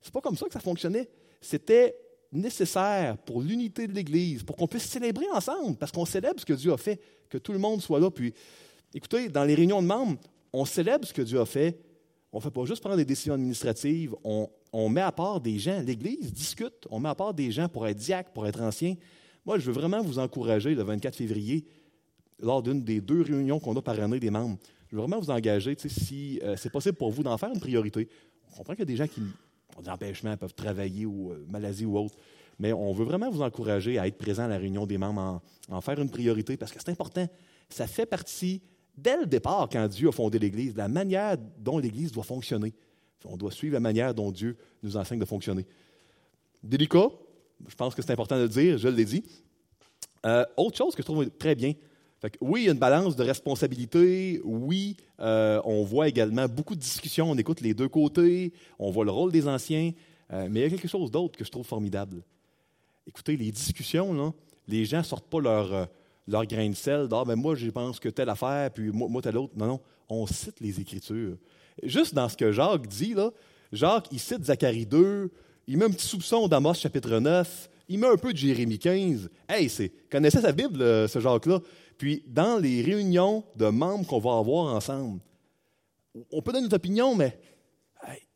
[0.00, 1.08] C'est pas comme ça que ça fonctionnait.
[1.40, 1.94] C'était
[2.32, 6.54] nécessaire pour l'unité de l'Église, pour qu'on puisse célébrer ensemble, parce qu'on célèbre ce que
[6.54, 8.10] Dieu a fait, que tout le monde soit là.
[8.10, 8.32] Puis,
[8.94, 10.18] écoutez, dans les réunions de membres,
[10.52, 11.78] on célèbre ce que Dieu a fait.
[12.32, 15.82] On ne fait pas juste prendre des décisions administratives, on, met à part des gens.
[15.82, 18.94] L'Église discute, on met à part des gens pour être diacre, pour être ancien.
[19.44, 21.66] Moi, je veux vraiment vous encourager le 24 février,
[22.38, 24.56] lors d'une des deux réunions qu'on a par année des membres,
[24.92, 28.08] je veux vraiment vous engager, si euh, c'est possible pour vous d'en faire une priorité.
[28.52, 29.22] On comprend qu'il y a des gens qui
[29.76, 32.14] ont des empêchements, peuvent travailler ou euh, ou autre,
[32.58, 35.80] mais on veut vraiment vous encourager à être présent à la réunion des membres, en
[35.80, 37.26] faire une priorité, parce que c'est important.
[37.70, 38.60] Ça fait partie,
[38.96, 42.74] dès le départ, quand Dieu a fondé l'Église, la manière dont l'Église doit fonctionner.
[43.24, 45.66] On doit suivre la manière dont Dieu nous enseigne de fonctionner.
[46.62, 47.08] Délicat,
[47.68, 49.22] je pense que c'est important de le dire, je l'ai dit.
[50.26, 51.74] Euh, autre chose que je trouve très bien,
[52.40, 54.40] oui, il y a une balance de responsabilité.
[54.44, 57.30] Oui, euh, on voit également beaucoup de discussions.
[57.30, 58.52] On écoute les deux côtés.
[58.78, 59.92] On voit le rôle des anciens.
[60.32, 62.22] Euh, mais il y a quelque chose d'autre que je trouve formidable.
[63.06, 64.32] Écoutez, les discussions,
[64.68, 65.88] les gens ne sortent pas leur,
[66.28, 67.08] leur grain de sel.
[67.12, 69.54] Ah, ben moi, je pense que telle affaire, puis moi, telle autre.
[69.56, 69.80] Non, non.
[70.08, 71.36] On cite les Écritures.
[71.82, 73.30] Juste dans ce que Jacques dit, là,
[73.72, 75.30] Jacques, il cite Zacharie 2,
[75.66, 79.30] il met un petit soupçon d'Amos chapitre 9, il met un peu de Jérémie 15.
[79.48, 81.60] Hey, c'est connaissait sa Bible, ce Jacques-là?
[81.96, 85.20] Puis, dans les réunions de membres qu'on va avoir ensemble,
[86.30, 87.38] on peut donner notre opinion, mais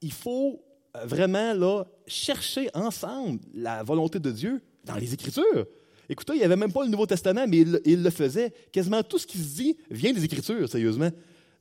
[0.00, 0.62] il faut
[1.04, 5.66] vraiment là, chercher ensemble la volonté de Dieu dans les Écritures.
[6.08, 8.52] Écoutez, il n'y avait même pas le Nouveau Testament, mais il, le faisait.
[8.72, 11.10] Quasiment tout ce qui se dit vient des Écritures, sérieusement.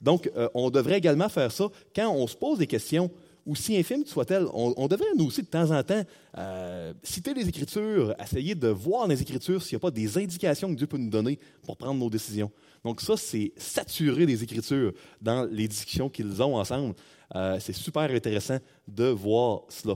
[0.02, 3.10] Donc, euh, on devrait également faire ça quand on se pose des questions
[3.46, 6.04] aussi infime soit-elle, on, devrait nous aussi de temps en temps
[6.38, 10.18] euh, citer les Écritures, essayer de voir dans les Écritures s'il n'y a pas des
[10.18, 12.52] indications que Dieu peut nous donner pour prendre nos décisions.
[12.84, 16.96] Donc ça, c'est saturer les Écritures dans les discussions qu'ils ont ensemble.
[17.36, 19.96] Euh, c'est super intéressant de voir cela.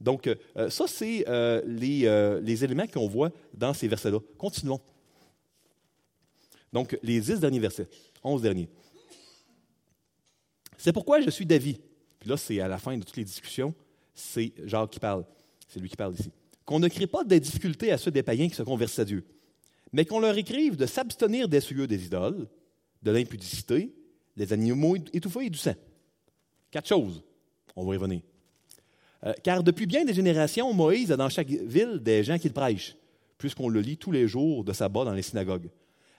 [0.00, 4.18] Donc, euh, ça, c'est euh, les, euh, les, éléments qu'on voit dans ces versets-là.
[4.38, 4.80] Continuons.
[6.72, 7.88] Donc, les dix derniers versets,
[8.22, 8.68] onze derniers.
[10.78, 11.78] C'est pourquoi je suis d'avis.
[12.18, 13.74] Puis là, c'est à la fin de toutes les discussions,
[14.14, 15.24] c'est Jacques qui parle.
[15.68, 16.30] C'est lui qui parle ici.
[16.64, 19.24] Qu'on ne crée pas des difficultés à ceux des païens qui se convertissent à Dieu,
[19.92, 22.46] mais qu'on leur écrive de s'abstenir des souillures des idoles,
[23.02, 23.92] de l'impudicité,
[24.36, 25.74] des animaux étouffés et du sang.
[26.70, 27.22] Quatre choses.
[27.76, 28.22] On va y revenir.
[29.24, 32.96] Euh, car depuis bien des générations, Moïse a dans chaque ville des gens qu'il prêche,
[33.36, 35.70] puisqu'on le lit tous les jours de sabbat dans les synagogues.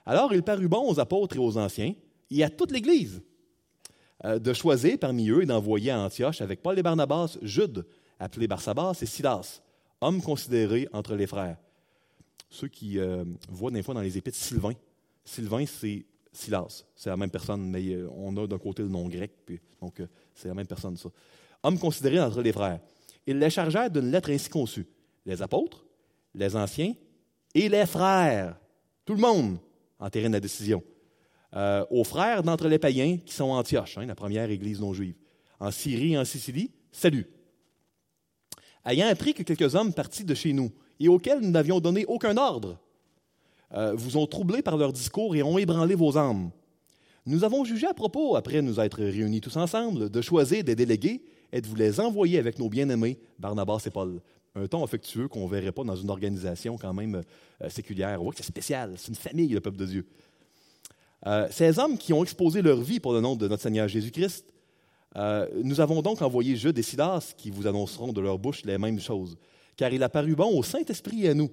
[0.06, 1.94] Alors il parut bon aux apôtres et aux anciens,
[2.30, 3.22] et à toute l'Église,
[4.24, 7.84] euh, de choisir parmi eux et d'envoyer à Antioche avec Paul et Barnabas Jude,
[8.20, 9.62] appelé Barsabas, et Silas,
[10.00, 11.56] hommes considérés entre les frères.
[12.50, 14.74] Ceux qui euh, voient des fois dans les épîtres Sylvain.
[15.24, 16.84] Sylvain, c'est Silas.
[16.94, 20.00] C'est la même personne, mais on a d'un côté le nom grec, puis, donc
[20.34, 21.08] c'est la même personne, ça.
[21.62, 22.80] Hommes considérés entre les frères.
[23.26, 24.86] Ils les chargèrent d'une lettre ainsi conçue.
[25.24, 25.84] Les apôtres,
[26.34, 26.94] les anciens
[27.54, 28.58] et les frères.
[29.04, 29.58] Tout le monde
[29.98, 30.82] enterrait la décision.
[31.54, 35.14] Euh, aux frères d'entre les païens qui sont Antioche, hein, la première église non juive.
[35.60, 37.30] En Syrie et en Sicile, salut.
[38.84, 42.36] Ayant appris que quelques hommes partis de chez nous et auxquels nous n'avions donné aucun
[42.36, 42.78] ordre,
[43.74, 46.50] euh, vous ont troublés par leur discours et ont ébranlé vos âmes.
[47.24, 51.22] Nous avons jugé à propos, après nous être réunis tous ensemble, de choisir des délégués
[51.52, 53.18] et de vous les envoyer avec nos bien-aimés?
[53.38, 54.20] Barnabas et Paul.
[54.54, 57.22] Un ton affectueux qu'on ne verrait pas dans une organisation quand même
[57.62, 58.20] euh, séculière.
[58.20, 60.06] On voit que c'est spécial, c'est une famille, le peuple de Dieu.
[61.26, 64.44] Euh, ces hommes qui ont exposé leur vie pour le nom de notre Seigneur Jésus-Christ,
[65.16, 68.78] euh, nous avons donc envoyé Jude et Silas qui vous annonceront de leur bouche les
[68.78, 69.36] mêmes choses.
[69.76, 71.50] Car il a paru bon au Saint-Esprit et à nous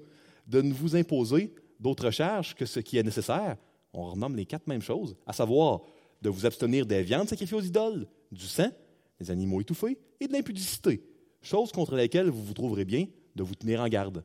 [0.48, 3.58] de ne vous imposer d'autres charges que ce qui est nécessaire.
[3.94, 5.82] On renomme les quatre mêmes choses, à savoir
[6.22, 8.70] de vous abstenir des viandes sacrifiées aux idoles, du sang,
[9.19, 11.01] des animaux étouffés et de l'impudicité,
[11.41, 14.23] choses contre lesquelles vous vous trouverez bien de vous tenir en garde.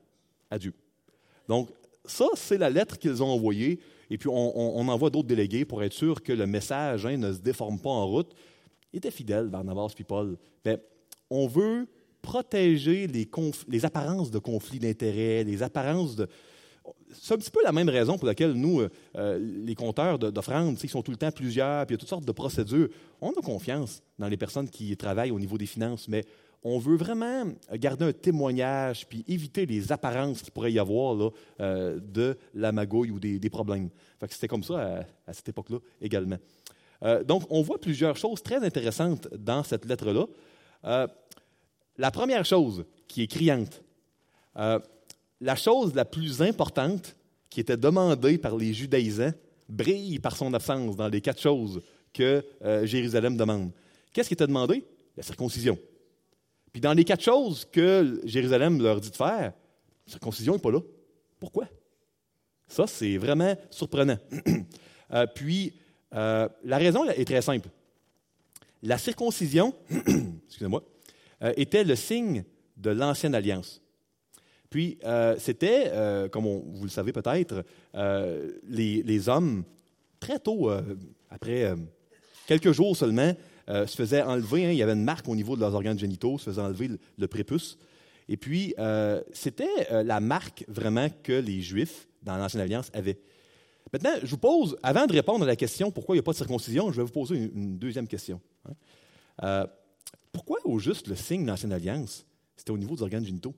[0.51, 0.73] Adieu.
[1.49, 1.71] Donc,
[2.05, 3.81] ça, c'est la lettre qu'ils ont envoyée.
[4.11, 7.39] Et puis, on, envoie d'autres délégués pour être sûr que le message hein, ne se
[7.39, 8.35] déforme pas en route.
[8.93, 10.37] Ils étaient fidèles, Barnabas et Paul.
[10.65, 10.79] Mais
[11.31, 11.87] on veut
[12.23, 13.29] protéger les,
[13.69, 16.29] les apparences de conflits d'intérêts, les apparences de,
[17.13, 20.79] c'est un petit peu la même raison pour laquelle nous, euh, euh, les compteurs d'offrandes,
[20.83, 22.89] ils sont tout le temps plusieurs, puis il y a toutes sortes de procédures.
[23.21, 26.25] On a confiance dans les personnes qui travaillent au niveau des finances, mais
[26.63, 27.45] on veut vraiment
[27.75, 33.11] garder un témoignage puis éviter les apparences qu'il pourrait y avoir euh, de la magouille
[33.11, 33.91] ou des, problèmes.
[34.31, 36.39] C'était comme ça à, cette époque-là également.
[37.27, 40.27] donc, on voit plusieurs choses très intéressantes dans cette lettre-là.
[41.99, 43.83] la première chose qui est criante,
[45.45, 47.15] la chose la plus importante
[47.51, 49.33] qui était demandée par les judaïsants
[49.69, 51.83] brille par son absence dans les quatre choses
[52.15, 53.71] que euh, Jérusalem demande.
[54.13, 54.85] Qu'est-ce qui était demandé?
[55.17, 55.79] La circoncision.
[56.73, 59.53] Puis dans les quatre choses que Jérusalem leur dit de faire,
[60.07, 60.81] la circoncision n'est pas là.
[61.39, 61.69] Pourquoi?
[62.67, 64.19] Ça, c'est vraiment surprenant.
[65.13, 65.75] Euh, puis,
[66.15, 67.69] euh, la raison est très simple.
[68.83, 69.75] La circoncision,
[70.49, 70.83] excusez-moi,
[71.57, 72.43] était le signe
[72.79, 73.84] de l'ancienne alliance.
[74.75, 79.63] Puis, euh, c'était, euh, comme vous le savez peut-être, euh, les, hommes,
[80.19, 80.69] très tôt,
[81.31, 81.73] après
[82.49, 83.37] quelques jours seulement,
[83.69, 86.39] se faisaient enlever, hein, il y avait une marque au niveau de leurs organes génitaux,
[86.39, 87.79] se faisaient enlever le, prépuce.
[88.29, 88.75] Et puis,
[89.33, 93.21] c'était la marque vraiment que les Juifs, dans l'Ancienne Alliance, avaient.
[93.93, 96.33] Maintenant, je vous pose, avant de répondre à la question pourquoi il n'y a pas
[96.33, 98.41] de circoncision, je vais vous poser une, deuxième question.
[99.41, 99.69] Hein.
[100.33, 103.55] pourquoi, au juste, le signe de l'Ancienne Alliance, c'était au niveau des organes génitaux?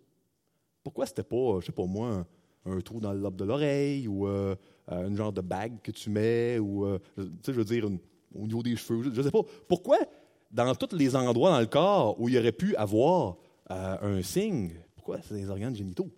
[0.86, 2.24] Pourquoi c'était pas, je sais pas moi,
[2.64, 4.54] un, trou dans le lobe de l'oreille ou euh,
[4.92, 7.90] euh, une genre de bague que tu mets ou, euh, tu sais, je veux dire,
[8.32, 9.40] au niveau des cheveux, je ne sais pas.
[9.66, 9.98] Pourquoi,
[10.52, 13.34] dans tous les endroits dans le corps où il y aurait pu avoir
[13.68, 16.08] un signe, pourquoi c'est les organes génitaux?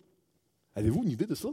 [0.75, 1.49] Avez-vous une idée de ça?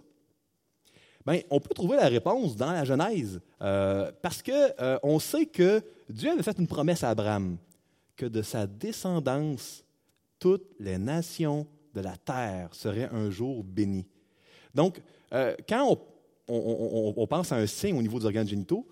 [1.25, 6.32] Bien, on peut trouver la réponse dans la Genèse, parce qu'on on sait que Dieu
[6.32, 7.56] avait fait une promesse à Abraham,
[8.17, 9.86] que de sa descendance,
[10.38, 11.65] toutes les nations
[11.96, 14.06] de la terre serait un jour béni.
[14.76, 15.02] Donc,
[15.34, 15.98] euh, quand
[16.48, 18.86] on, pense à un signe au niveau des organes génitaux,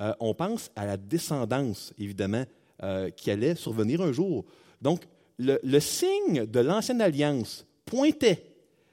[0.00, 2.44] euh, on pense à la descendance, évidemment,
[2.82, 4.44] euh, qui allait survenir un jour.
[4.82, 5.02] Donc,
[5.38, 8.44] le, signe de l'ancienne alliance pointait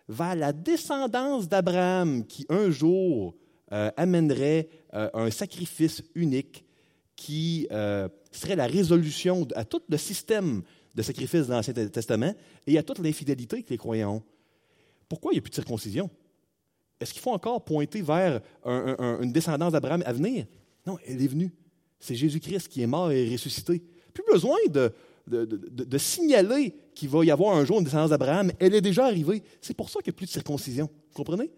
[0.07, 3.35] vers la descendance d'Abraham qui un jour
[3.69, 6.63] amènerait un sacrifice unique
[7.17, 7.67] qui
[8.31, 10.63] serait la résolution à tout le système
[10.97, 12.33] de sacrifices de l'Ancien Testament
[12.65, 14.23] et a toute l'infidélité que les croyants ont.
[15.07, 16.09] Pourquoi il n'y a plus de circoncision?
[16.99, 20.47] Est-ce qu'il faut encore pointer vers une descendance d'Abraham à venir?
[20.87, 21.53] Non, elle est venue.
[21.99, 23.83] C'est Jésus-Christ qui est mort et ressuscité.
[24.11, 24.91] Plus besoin de,
[25.27, 29.43] de, signaler qu'il va y avoir un jour une descendance d'Abraham, elle est déjà arrivée.
[29.61, 30.89] C'est pour ça qu'il n'y a plus de circoncision.
[31.09, 31.51] Vous comprenez?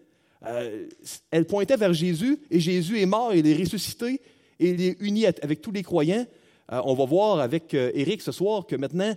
[0.45, 0.87] Euh,
[1.31, 4.21] elle pointait vers Jésus et Jésus est mort, il est ressuscité
[4.59, 6.25] et il est uni avec tous les croyants.
[6.71, 9.15] Euh, on va voir avec euh, Éric ce soir que maintenant,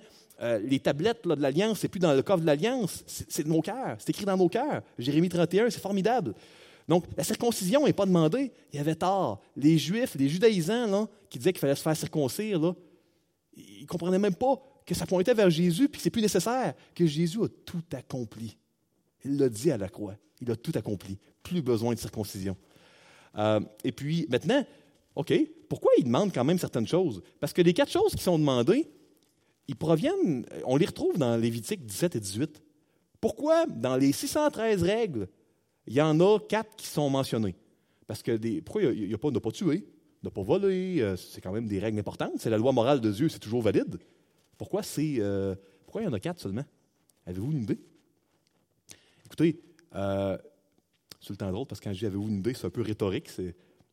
[0.65, 3.61] les tablettes de l'Alliance, ce n'est plus dans le coffre de l'Alliance, c'est de nos
[3.61, 4.83] cœurs, c'est écrit dans nos cœurs.
[4.99, 6.35] Jérémie 31, c'est formidable.
[6.89, 8.53] Donc, la circoncision n'est pas demandée.
[8.73, 9.41] Il y avait tard.
[9.57, 12.75] Les Juifs, les judaïsens, là, qui disaient qu'il fallait se faire circoncire,
[13.57, 16.75] ils ne comprenaient même pas que ça pointait vers Jésus, puis que c'est plus nécessaire,
[16.95, 18.57] que Jésus a tout accompli.
[19.25, 20.17] Il l'a dit à la croix.
[20.41, 21.19] Il a tout accompli.
[21.43, 22.57] Plus besoin de circoncision.
[23.39, 24.65] Euh, et puis, maintenant,
[25.15, 25.33] OK,
[25.69, 27.23] pourquoi il demande quand même certaines choses?
[27.41, 28.91] Parce que les quatre choses qui sont demandées,
[29.69, 32.63] ils proviennent, on les retrouve dans Lévitique 17 et 18.
[33.21, 35.29] Pourquoi, dans les 613 règles,
[35.87, 37.55] il y en a quatre qui sont mentionnées?
[38.07, 39.87] Parce que des, pourquoi il n'y a, pas de ne pas tuer,
[40.23, 42.33] ne pas voler, euh, c'est quand même des règles importantes.
[42.39, 43.99] C'est la loi morale de Dieu, c'est toujours valide.
[44.59, 46.65] Pourquoi, c'est, euh, pourquoi il y en a quatre seulement?
[47.27, 47.79] Avez-vous une idée?
[49.27, 49.61] Écoutez,
[49.95, 50.37] euh,
[51.21, 52.83] c'est le temps drôle parce que quand je dis avez-vous une idée, c'est un peu
[52.83, 53.31] rhétorique.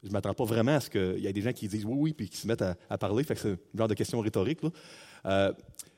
[0.04, 1.96] Je ne m'attends pas vraiment à ce qu'il y ait des gens qui disent oui,
[1.98, 3.24] oui, puis qui se mettent à, parler.
[3.28, 4.60] C'est un genre de question rhétorique.
[5.26, 5.54] Euh,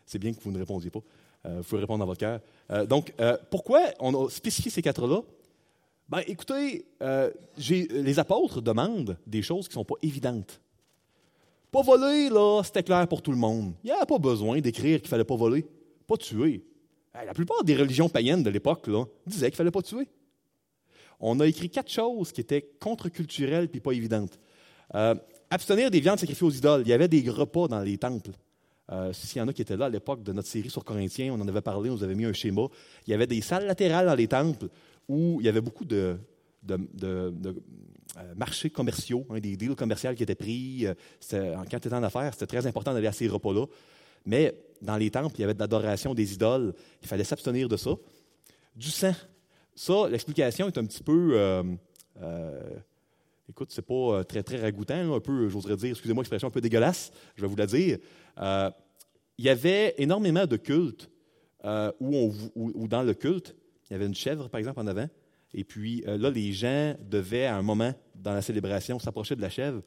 [0.06, 1.02] c'est bien que vous ne répondiez pas.
[1.46, 2.40] Euh, vous répondre dans votre cœur.
[2.72, 3.14] Euh, donc,
[3.50, 5.22] pourquoi on a spécifié ces quatre-là?
[6.10, 6.86] Ben, écoutez,
[7.58, 10.60] les apôtres demandent des choses qui ne sont pas évidentes.
[11.72, 13.74] Pas voler, là, c'était clair pour tout le monde.
[13.84, 15.66] Il n'y a pas besoin d'écrire qu'il ne fallait pas voler.
[16.06, 16.66] Pas tuer.
[17.14, 18.90] La plupart des religions païennes de l'époque
[19.26, 20.08] disaient qu'il ne fallait pas tuer.
[21.22, 24.40] On a écrit quatre choses qui étaient contre-culturelles puis pas évidentes.
[24.96, 25.16] Euh,
[25.50, 26.82] abstenir des viandes sacrifiées aux idoles.
[26.84, 28.32] Il y avait des repas dans les temples.
[28.92, 31.34] Euh, S'il y en a qui étaient là à l'époque de notre série sur Corinthiens,
[31.34, 32.64] on en avait parlé, on nous avait mis un schéma.
[33.08, 34.68] Il y avait des salles latérales dans les temples
[35.08, 36.18] où il y avait beaucoup de,
[36.72, 37.32] euh,
[38.36, 40.86] marchés commerciaux, hein, des deals commerciaux qui étaient pris.
[41.30, 43.68] quand tu étais en affaires, c'était très important d'aller à ces repas-là.
[44.26, 46.74] Mais dans les temples, il y avait de l'adoration des idoles.
[47.02, 47.92] Il fallait s'abstenir de ça.
[48.76, 49.14] Du sang.
[49.82, 51.32] Ça, l'explication est un petit peu.
[51.34, 51.64] Euh,
[52.22, 52.62] euh,
[53.50, 56.62] écoute, c'est pas euh, très, très ragoûtant, un peu, j'oserais dire, excusez-moi, expression un peu
[56.62, 57.98] dégueulasse, je vais vous la dire.
[58.38, 61.10] il y avait énormément de cultes
[62.00, 63.56] où, dans le culte,
[63.90, 65.10] il y avait une chèvre, par exemple, en avant.
[65.52, 69.50] Et puis là, les gens devaient, à un moment dans la célébration, s'approcher de la
[69.50, 69.82] chèvre,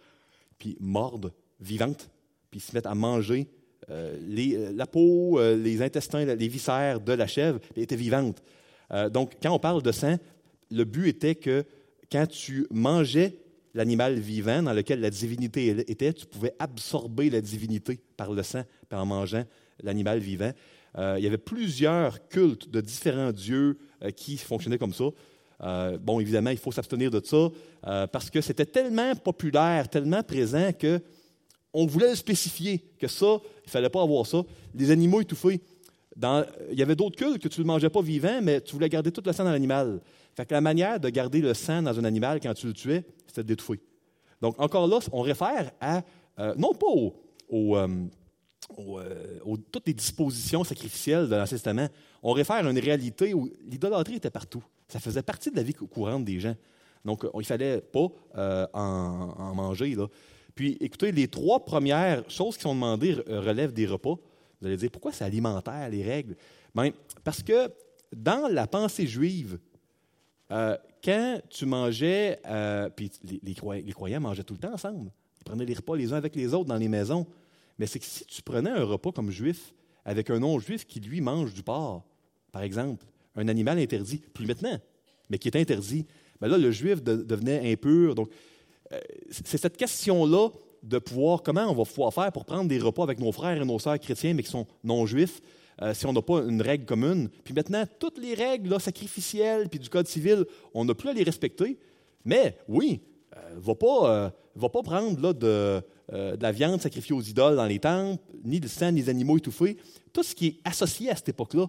[0.59, 1.31] puis mordre
[1.61, 2.11] vivante,
[2.51, 3.49] puis se mettre à manger
[3.91, 7.97] euh, euh, la peau, euh, les intestins, les viscères de la chèvre étaient
[8.91, 9.13] vivantes.
[9.13, 10.17] donc, quand on parle de sang,
[10.71, 11.65] le but était que
[12.11, 13.37] quand tu mangeais
[13.75, 18.63] l'animal vivant dans lequel la divinité était, tu pouvais absorber la divinité par le sang,
[18.93, 19.45] en mangeant
[19.83, 20.53] l'animal vivant.
[20.97, 23.77] il y avait plusieurs cultes de différents dieux
[24.15, 25.07] qui fonctionnaient comme ça.
[25.99, 31.01] bon, évidemment, il faut s'abstenir de ça parce que c'était tellement populaire, tellement présent que
[31.75, 34.43] on voulait le spécifier, que ça, il fallait pas avoir ça.
[34.75, 35.61] Les animaux étouffés.
[36.17, 39.11] Il y avait d'autres cultes que tu ne mangeais pas vivant, mais tu voulais garder
[39.11, 40.01] tout le sang dans l'animal.
[40.35, 43.05] Fait que la manière de garder le sang dans un animal quand tu le tuais,
[43.27, 43.81] c'était de l'étouffer.
[44.41, 46.03] Donc, encore là, on réfère à,
[46.39, 46.87] euh, non pas
[47.53, 47.89] euh,
[48.79, 51.89] euh, aux, toutes les dispositions sacrificielles de l'Ancien Testament,
[52.23, 54.63] on réfère à une réalité où l'idolâtrie était partout.
[54.89, 56.55] Ça faisait partie de la vie courante des gens.
[57.05, 58.09] Donc, il ne fallait pas
[58.75, 59.97] en, manger.
[60.55, 64.17] Puis, écoutez, les trois premières choses qui sont demandées relèvent des repas.
[64.65, 66.37] Vous allez dire, pourquoi c'est alimentaire, les règles?
[66.75, 66.91] Bien,
[67.23, 67.71] parce que
[68.17, 69.59] dans la pensée juive,
[70.51, 70.75] euh,
[71.05, 73.55] quand tu mangeais, euh, puis les,
[73.93, 75.11] croyants mangeaient tout le temps ensemble.
[75.39, 77.27] Ils prenaient les repas les uns avec les autres dans les maisons.
[77.79, 79.75] Mais c'est que si tu prenais un repas comme juif
[80.07, 82.03] avec un non-juif qui, lui, mange du porc,
[82.51, 83.05] par exemple,
[83.37, 84.79] un animal interdit, plus maintenant,
[85.29, 86.07] mais qui est interdit,
[86.41, 88.15] bien là, le juif devenait impur.
[88.15, 88.31] Donc,
[88.93, 89.01] euh,
[89.31, 90.49] c'est cette question-là
[90.85, 93.65] de pouvoir, comment on va pouvoir faire pour prendre des repas avec nos frères et
[93.65, 95.41] nos sœurs chrétiens, mais qui sont non-juifs,
[95.83, 97.29] euh, si on n'a pas une règle commune?
[97.43, 100.45] Puis maintenant, toutes les règles sacrificielles puis du Code civil,
[100.75, 101.79] on n'a plus à les respecter.
[102.25, 103.01] Mais oui,
[103.37, 104.33] euh, va pas,
[104.69, 108.69] pas prendre là, de, de, la viande sacrifiée aux idoles dans les temples, ni le
[108.69, 109.79] sang des animaux étouffés.
[110.13, 111.67] Tout ce qui est associé à cette époque-là,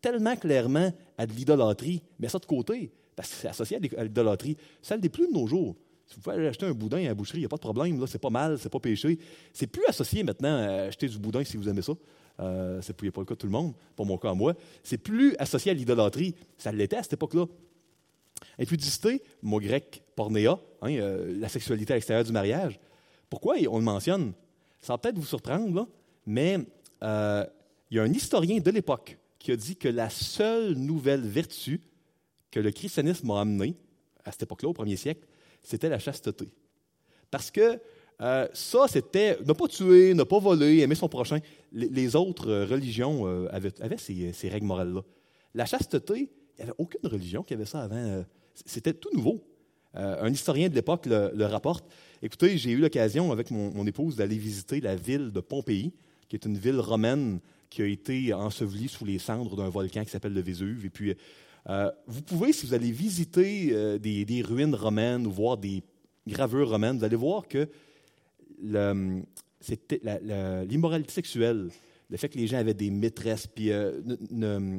[0.00, 4.56] tellement clairement à de l'idolâtrie, mais ça de côté, parce que c'est associé à l'idolâtrie,
[4.82, 5.76] celle des plus de nos jours.
[6.14, 8.00] Vous pouvez acheter un boudin à la boucherie, il n'y a pas de problème.
[8.00, 9.18] Là, c'est pas mal, c'est pas péché.
[9.52, 11.92] C'est plus associé maintenant à acheter du boudin si vous aimez ça.
[12.40, 14.54] Euh, c'est pas le cas de tout le monde, pas mon cas à moi.
[14.82, 16.34] C'est plus associé à l'idolâtrie.
[16.56, 17.46] Ça l'était à cette époque-là.
[18.58, 22.78] Impudicité, mot grec pornéa, hein, euh, la sexualité à l'extérieur du mariage.
[23.30, 24.32] Pourquoi on le mentionne?
[24.80, 25.88] Ça va peut-être vous surprendre,
[26.26, 26.58] mais
[27.02, 27.44] euh,
[27.90, 31.80] il y a un historien de l'époque qui a dit que la seule nouvelle vertu
[32.50, 33.74] que le christianisme a amenée,
[34.24, 35.26] à cette époque-là, au premier siècle,
[35.62, 36.48] c'était la chasteté.
[37.30, 37.80] Parce que
[38.22, 41.38] euh, ça, c'était ne pas tuer, ne pas voler, aimer son prochain.
[41.72, 45.02] Les, autres euh, religions euh, avaient, ces, règles morales-là.
[45.54, 48.24] La chasteté, il n'y avait aucune religion qui avait ça avant.
[48.54, 49.42] C'était tout nouveau.
[49.94, 51.84] un historien de l'époque le, rapporte.
[52.22, 55.92] Écoutez, j'ai eu l'occasion avec mon, épouse d'aller visiter la ville de Pompéi,
[56.28, 57.40] qui est une ville romaine
[57.70, 60.84] qui a été ensevelie sous les cendres d'un volcan qui s'appelle le Vésuve.
[60.86, 61.14] Et puis,
[61.66, 65.82] vous pouvez, si vous allez visiter des, des, ruines romaines ou voir des
[66.26, 67.68] gravures romaines, vous allez voir que
[70.68, 71.70] l'immoralité sexuelle,
[72.12, 74.00] le fait que les gens avaient des maîtresses, puis euh,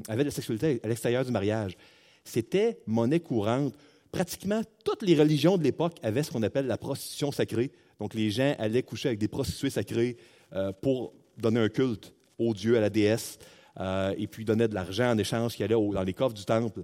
[0.07, 1.75] avaient de la sexualité à l'extérieur du mariage,
[2.23, 3.73] c'était monnaie courante.
[4.11, 7.71] Pratiquement toutes les religions de l'époque avaient ce qu'on appelle la prostitution sacrée.
[7.99, 10.17] Donc les gens allaient coucher avec des prostituées sacrées
[10.53, 13.39] euh, pour donner un culte au dieu, à la déesse,
[13.79, 16.83] euh, et puis donner de l'argent en échange qui allait dans les coffres du temple.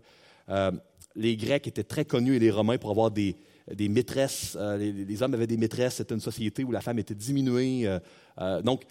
[1.15, 3.35] les Grecs étaient très connus et les Romains pour avoir des,
[3.73, 4.57] des maîtresses.
[4.59, 5.95] Euh, les, hommes avaient des maîtresses.
[5.95, 7.87] C'était une société où la femme était diminuée.
[7.87, 7.99] Euh,
[8.39, 8.83] euh, donc,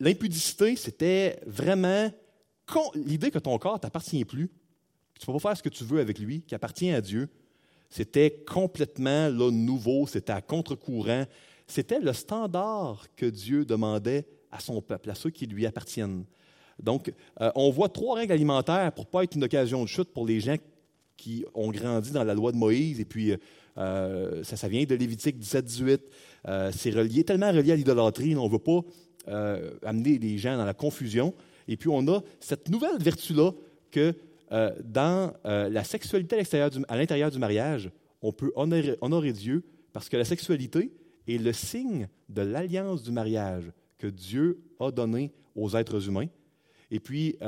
[0.00, 2.10] l'impudicité, c'était vraiment
[2.94, 4.48] l'idée que ton corps t'appartient plus,
[5.18, 7.28] tu ne peux pas faire ce que tu veux avec lui, qui appartient à Dieu.
[7.90, 11.24] C'était complètement là, nouveau, c'était à contre-courant.
[11.66, 16.24] C'était le standard que Dieu demandait à son peuple, à ceux qui lui appartiennent.
[16.82, 17.12] Donc,
[17.54, 20.40] on voit trois règles alimentaires pour ne pas être une occasion de chute pour les
[20.40, 20.56] gens
[21.16, 23.34] qui ont grandi dans la loi de Moïse, et puis
[23.78, 26.00] euh, ça, ça vient de Lévitique 17-18.
[26.46, 28.80] Euh, c'est relié, tellement relié à l'idolâtrie, on ne veut pas
[29.28, 31.34] euh, amener les gens dans la confusion.
[31.68, 33.52] Et puis on a cette nouvelle vertu-là
[33.90, 34.14] que
[34.84, 37.90] dans la sexualité à l'intérieur du, mariage,
[38.22, 40.92] on peut honorer Dieu parce que la sexualité
[41.26, 43.72] est le signe de l'alliance du mariage
[44.04, 46.26] que Dieu a donné aux êtres humains.
[46.90, 47.38] Et puis,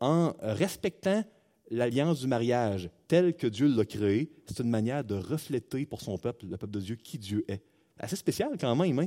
[0.00, 1.22] en respectant
[1.70, 6.18] l'alliance du mariage telle que Dieu l'a créée, c'est une manière de refléter pour son
[6.18, 7.62] peuple, le peuple de Dieu, qui Dieu est.
[8.00, 8.98] Assez spécial quand même.
[8.98, 9.06] Hein?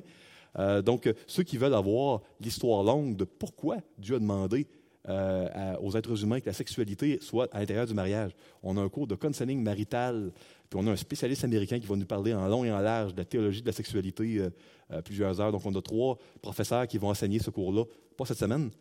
[0.58, 4.66] Euh, donc, ceux qui veulent avoir l'histoire longue de pourquoi Dieu a demandé
[5.08, 8.32] euh, aux êtres humains que la sexualité soit à l'intérieur du mariage.
[8.64, 10.32] On a un cours de counseling marital,
[10.68, 13.14] puis on a un spécialiste américain qui va nous parler en long et en large
[13.14, 14.40] de la théologie de la sexualité
[14.92, 15.52] euh, plusieurs heures.
[15.52, 17.84] Donc, on a trois professeurs qui vont enseigner ce cours-là,
[18.18, 18.72] pas cette semaine,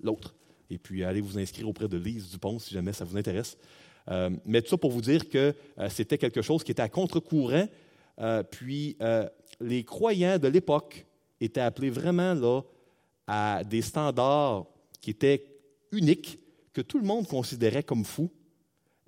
[0.00, 0.34] l'autre
[0.70, 3.58] et puis allez vous inscrire auprès de Lise Dupont si jamais ça vous intéresse.
[4.10, 5.54] Euh, mais tout ça pour vous dire que
[5.90, 7.68] c'était quelque chose qui était à contre-courant.
[8.50, 8.96] Puis
[9.60, 11.04] les croyants de l'époque
[11.40, 12.62] étaient appelés vraiment là,
[13.26, 14.64] à des standards
[15.02, 15.53] qui étaient
[15.96, 16.38] uniques,
[16.72, 18.30] que tout le monde considérait comme fous.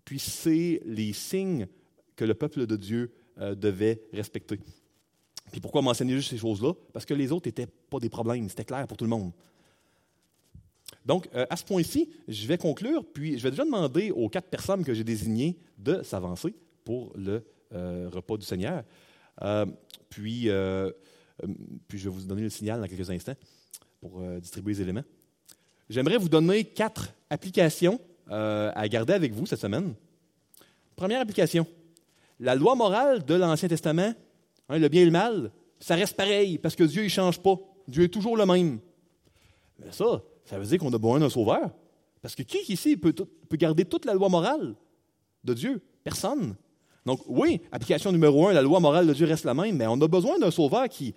[0.05, 1.67] Puis c'est les signes
[2.15, 4.61] que le peuple de Dieu devait respecter.
[5.51, 6.73] Puis pourquoi m'enseigner juste ces choses-là?
[6.93, 9.33] Parce que les autres n'étaient pas des problèmes, c'était clair pour tout le monde.
[11.05, 14.49] Donc, euh, à ce point-ci, je vais conclure, puis je vais déjà demander aux quatre
[14.49, 18.83] personnes que j'ai désignées de s'avancer pour le euh, repas du Seigneur.
[19.43, 19.67] Euh,
[20.09, 20.49] puis,
[21.89, 23.37] puis, je vais vous donner le signal dans quelques instants
[24.01, 25.05] pour distribuer les éléments.
[25.89, 29.95] J'aimerais vous donner quatre applications à garder avec vous cette semaine.
[30.97, 31.67] Première application,
[32.41, 34.15] la loi morale de l'Ancien Testament,
[34.69, 37.57] hein, le bien et le mal, ça reste pareil parce que Dieu ne change pas.
[37.87, 38.79] Dieu est toujours le même.
[39.79, 41.71] Mais ça, ça veut dire qu'on a besoin d'un sauveur.
[42.23, 43.15] Parce que qui ici peut
[43.53, 44.75] garder toute la loi morale
[45.45, 45.83] de Dieu?
[46.03, 46.57] Personne.
[47.05, 50.01] Donc oui, application numéro un, la loi morale de Dieu reste la même, mais on
[50.01, 51.15] a besoin d'un sauveur qui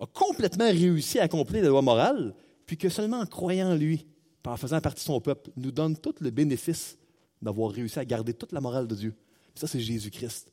[0.00, 2.34] a complètement réussi à accomplir la loi morale,
[2.68, 4.06] puis que seulement en croyant en lui,
[4.44, 6.96] en faisant partie de son peuple, nous donne tout le bénéfice
[7.42, 9.14] d'avoir réussi à garder toute la morale de Dieu.
[9.54, 10.52] ça, c'est Jésus-Christ.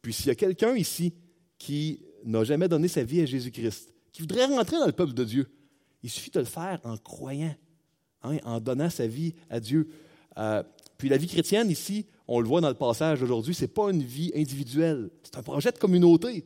[0.00, 1.14] Puis s'il y a quelqu'un ici
[1.58, 5.24] qui n'a jamais donné sa vie à Jésus-Christ, qui voudrait rentrer dans le peuple de
[5.24, 5.48] Dieu,
[6.02, 7.54] il suffit de le faire en croyant,
[8.22, 9.88] hein, en donnant sa vie à Dieu.
[10.38, 10.62] Euh,
[10.98, 13.90] puis la vie chrétienne, ici, on le voit dans le passage d'aujourd'hui, ce n'est pas
[13.90, 16.44] une vie individuelle, c'est un projet de communauté,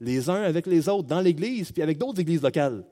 [0.00, 2.84] les uns avec les autres, dans l'Église, puis avec d'autres églises locales.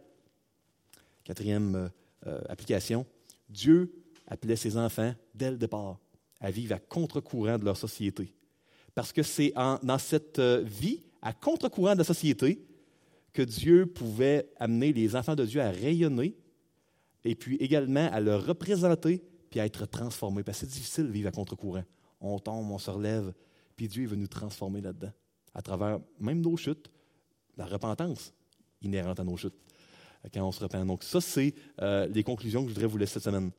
[1.27, 1.89] Quatrième euh,
[2.29, 3.05] euh, application,
[3.49, 3.93] Dieu
[4.29, 5.99] appelait ses enfants, dès le départ,
[6.41, 8.33] à vivre à contre-courant de leur société.
[8.95, 9.53] Parce que c'est
[9.83, 12.65] dans cette vie à contre-courant de la société
[13.33, 16.37] que Dieu pouvait amener les enfants de Dieu à rayonner
[17.25, 20.45] et puis également à le représenter puis à être transformés.
[20.45, 21.85] Parce que c'est difficile de vivre à contre-courant.
[22.21, 23.35] On tombe, on se relève,
[23.75, 25.13] puis Dieu veut nous transformer là-dedans,
[25.55, 26.91] à travers même nos chutes,
[27.57, 28.33] la repentance
[28.81, 29.57] inhérente à nos chutes,
[30.33, 30.65] quand on se.
[30.85, 33.51] Donc ça, c'est euh, les conclusions que je voudrais vous laisser cette semaine.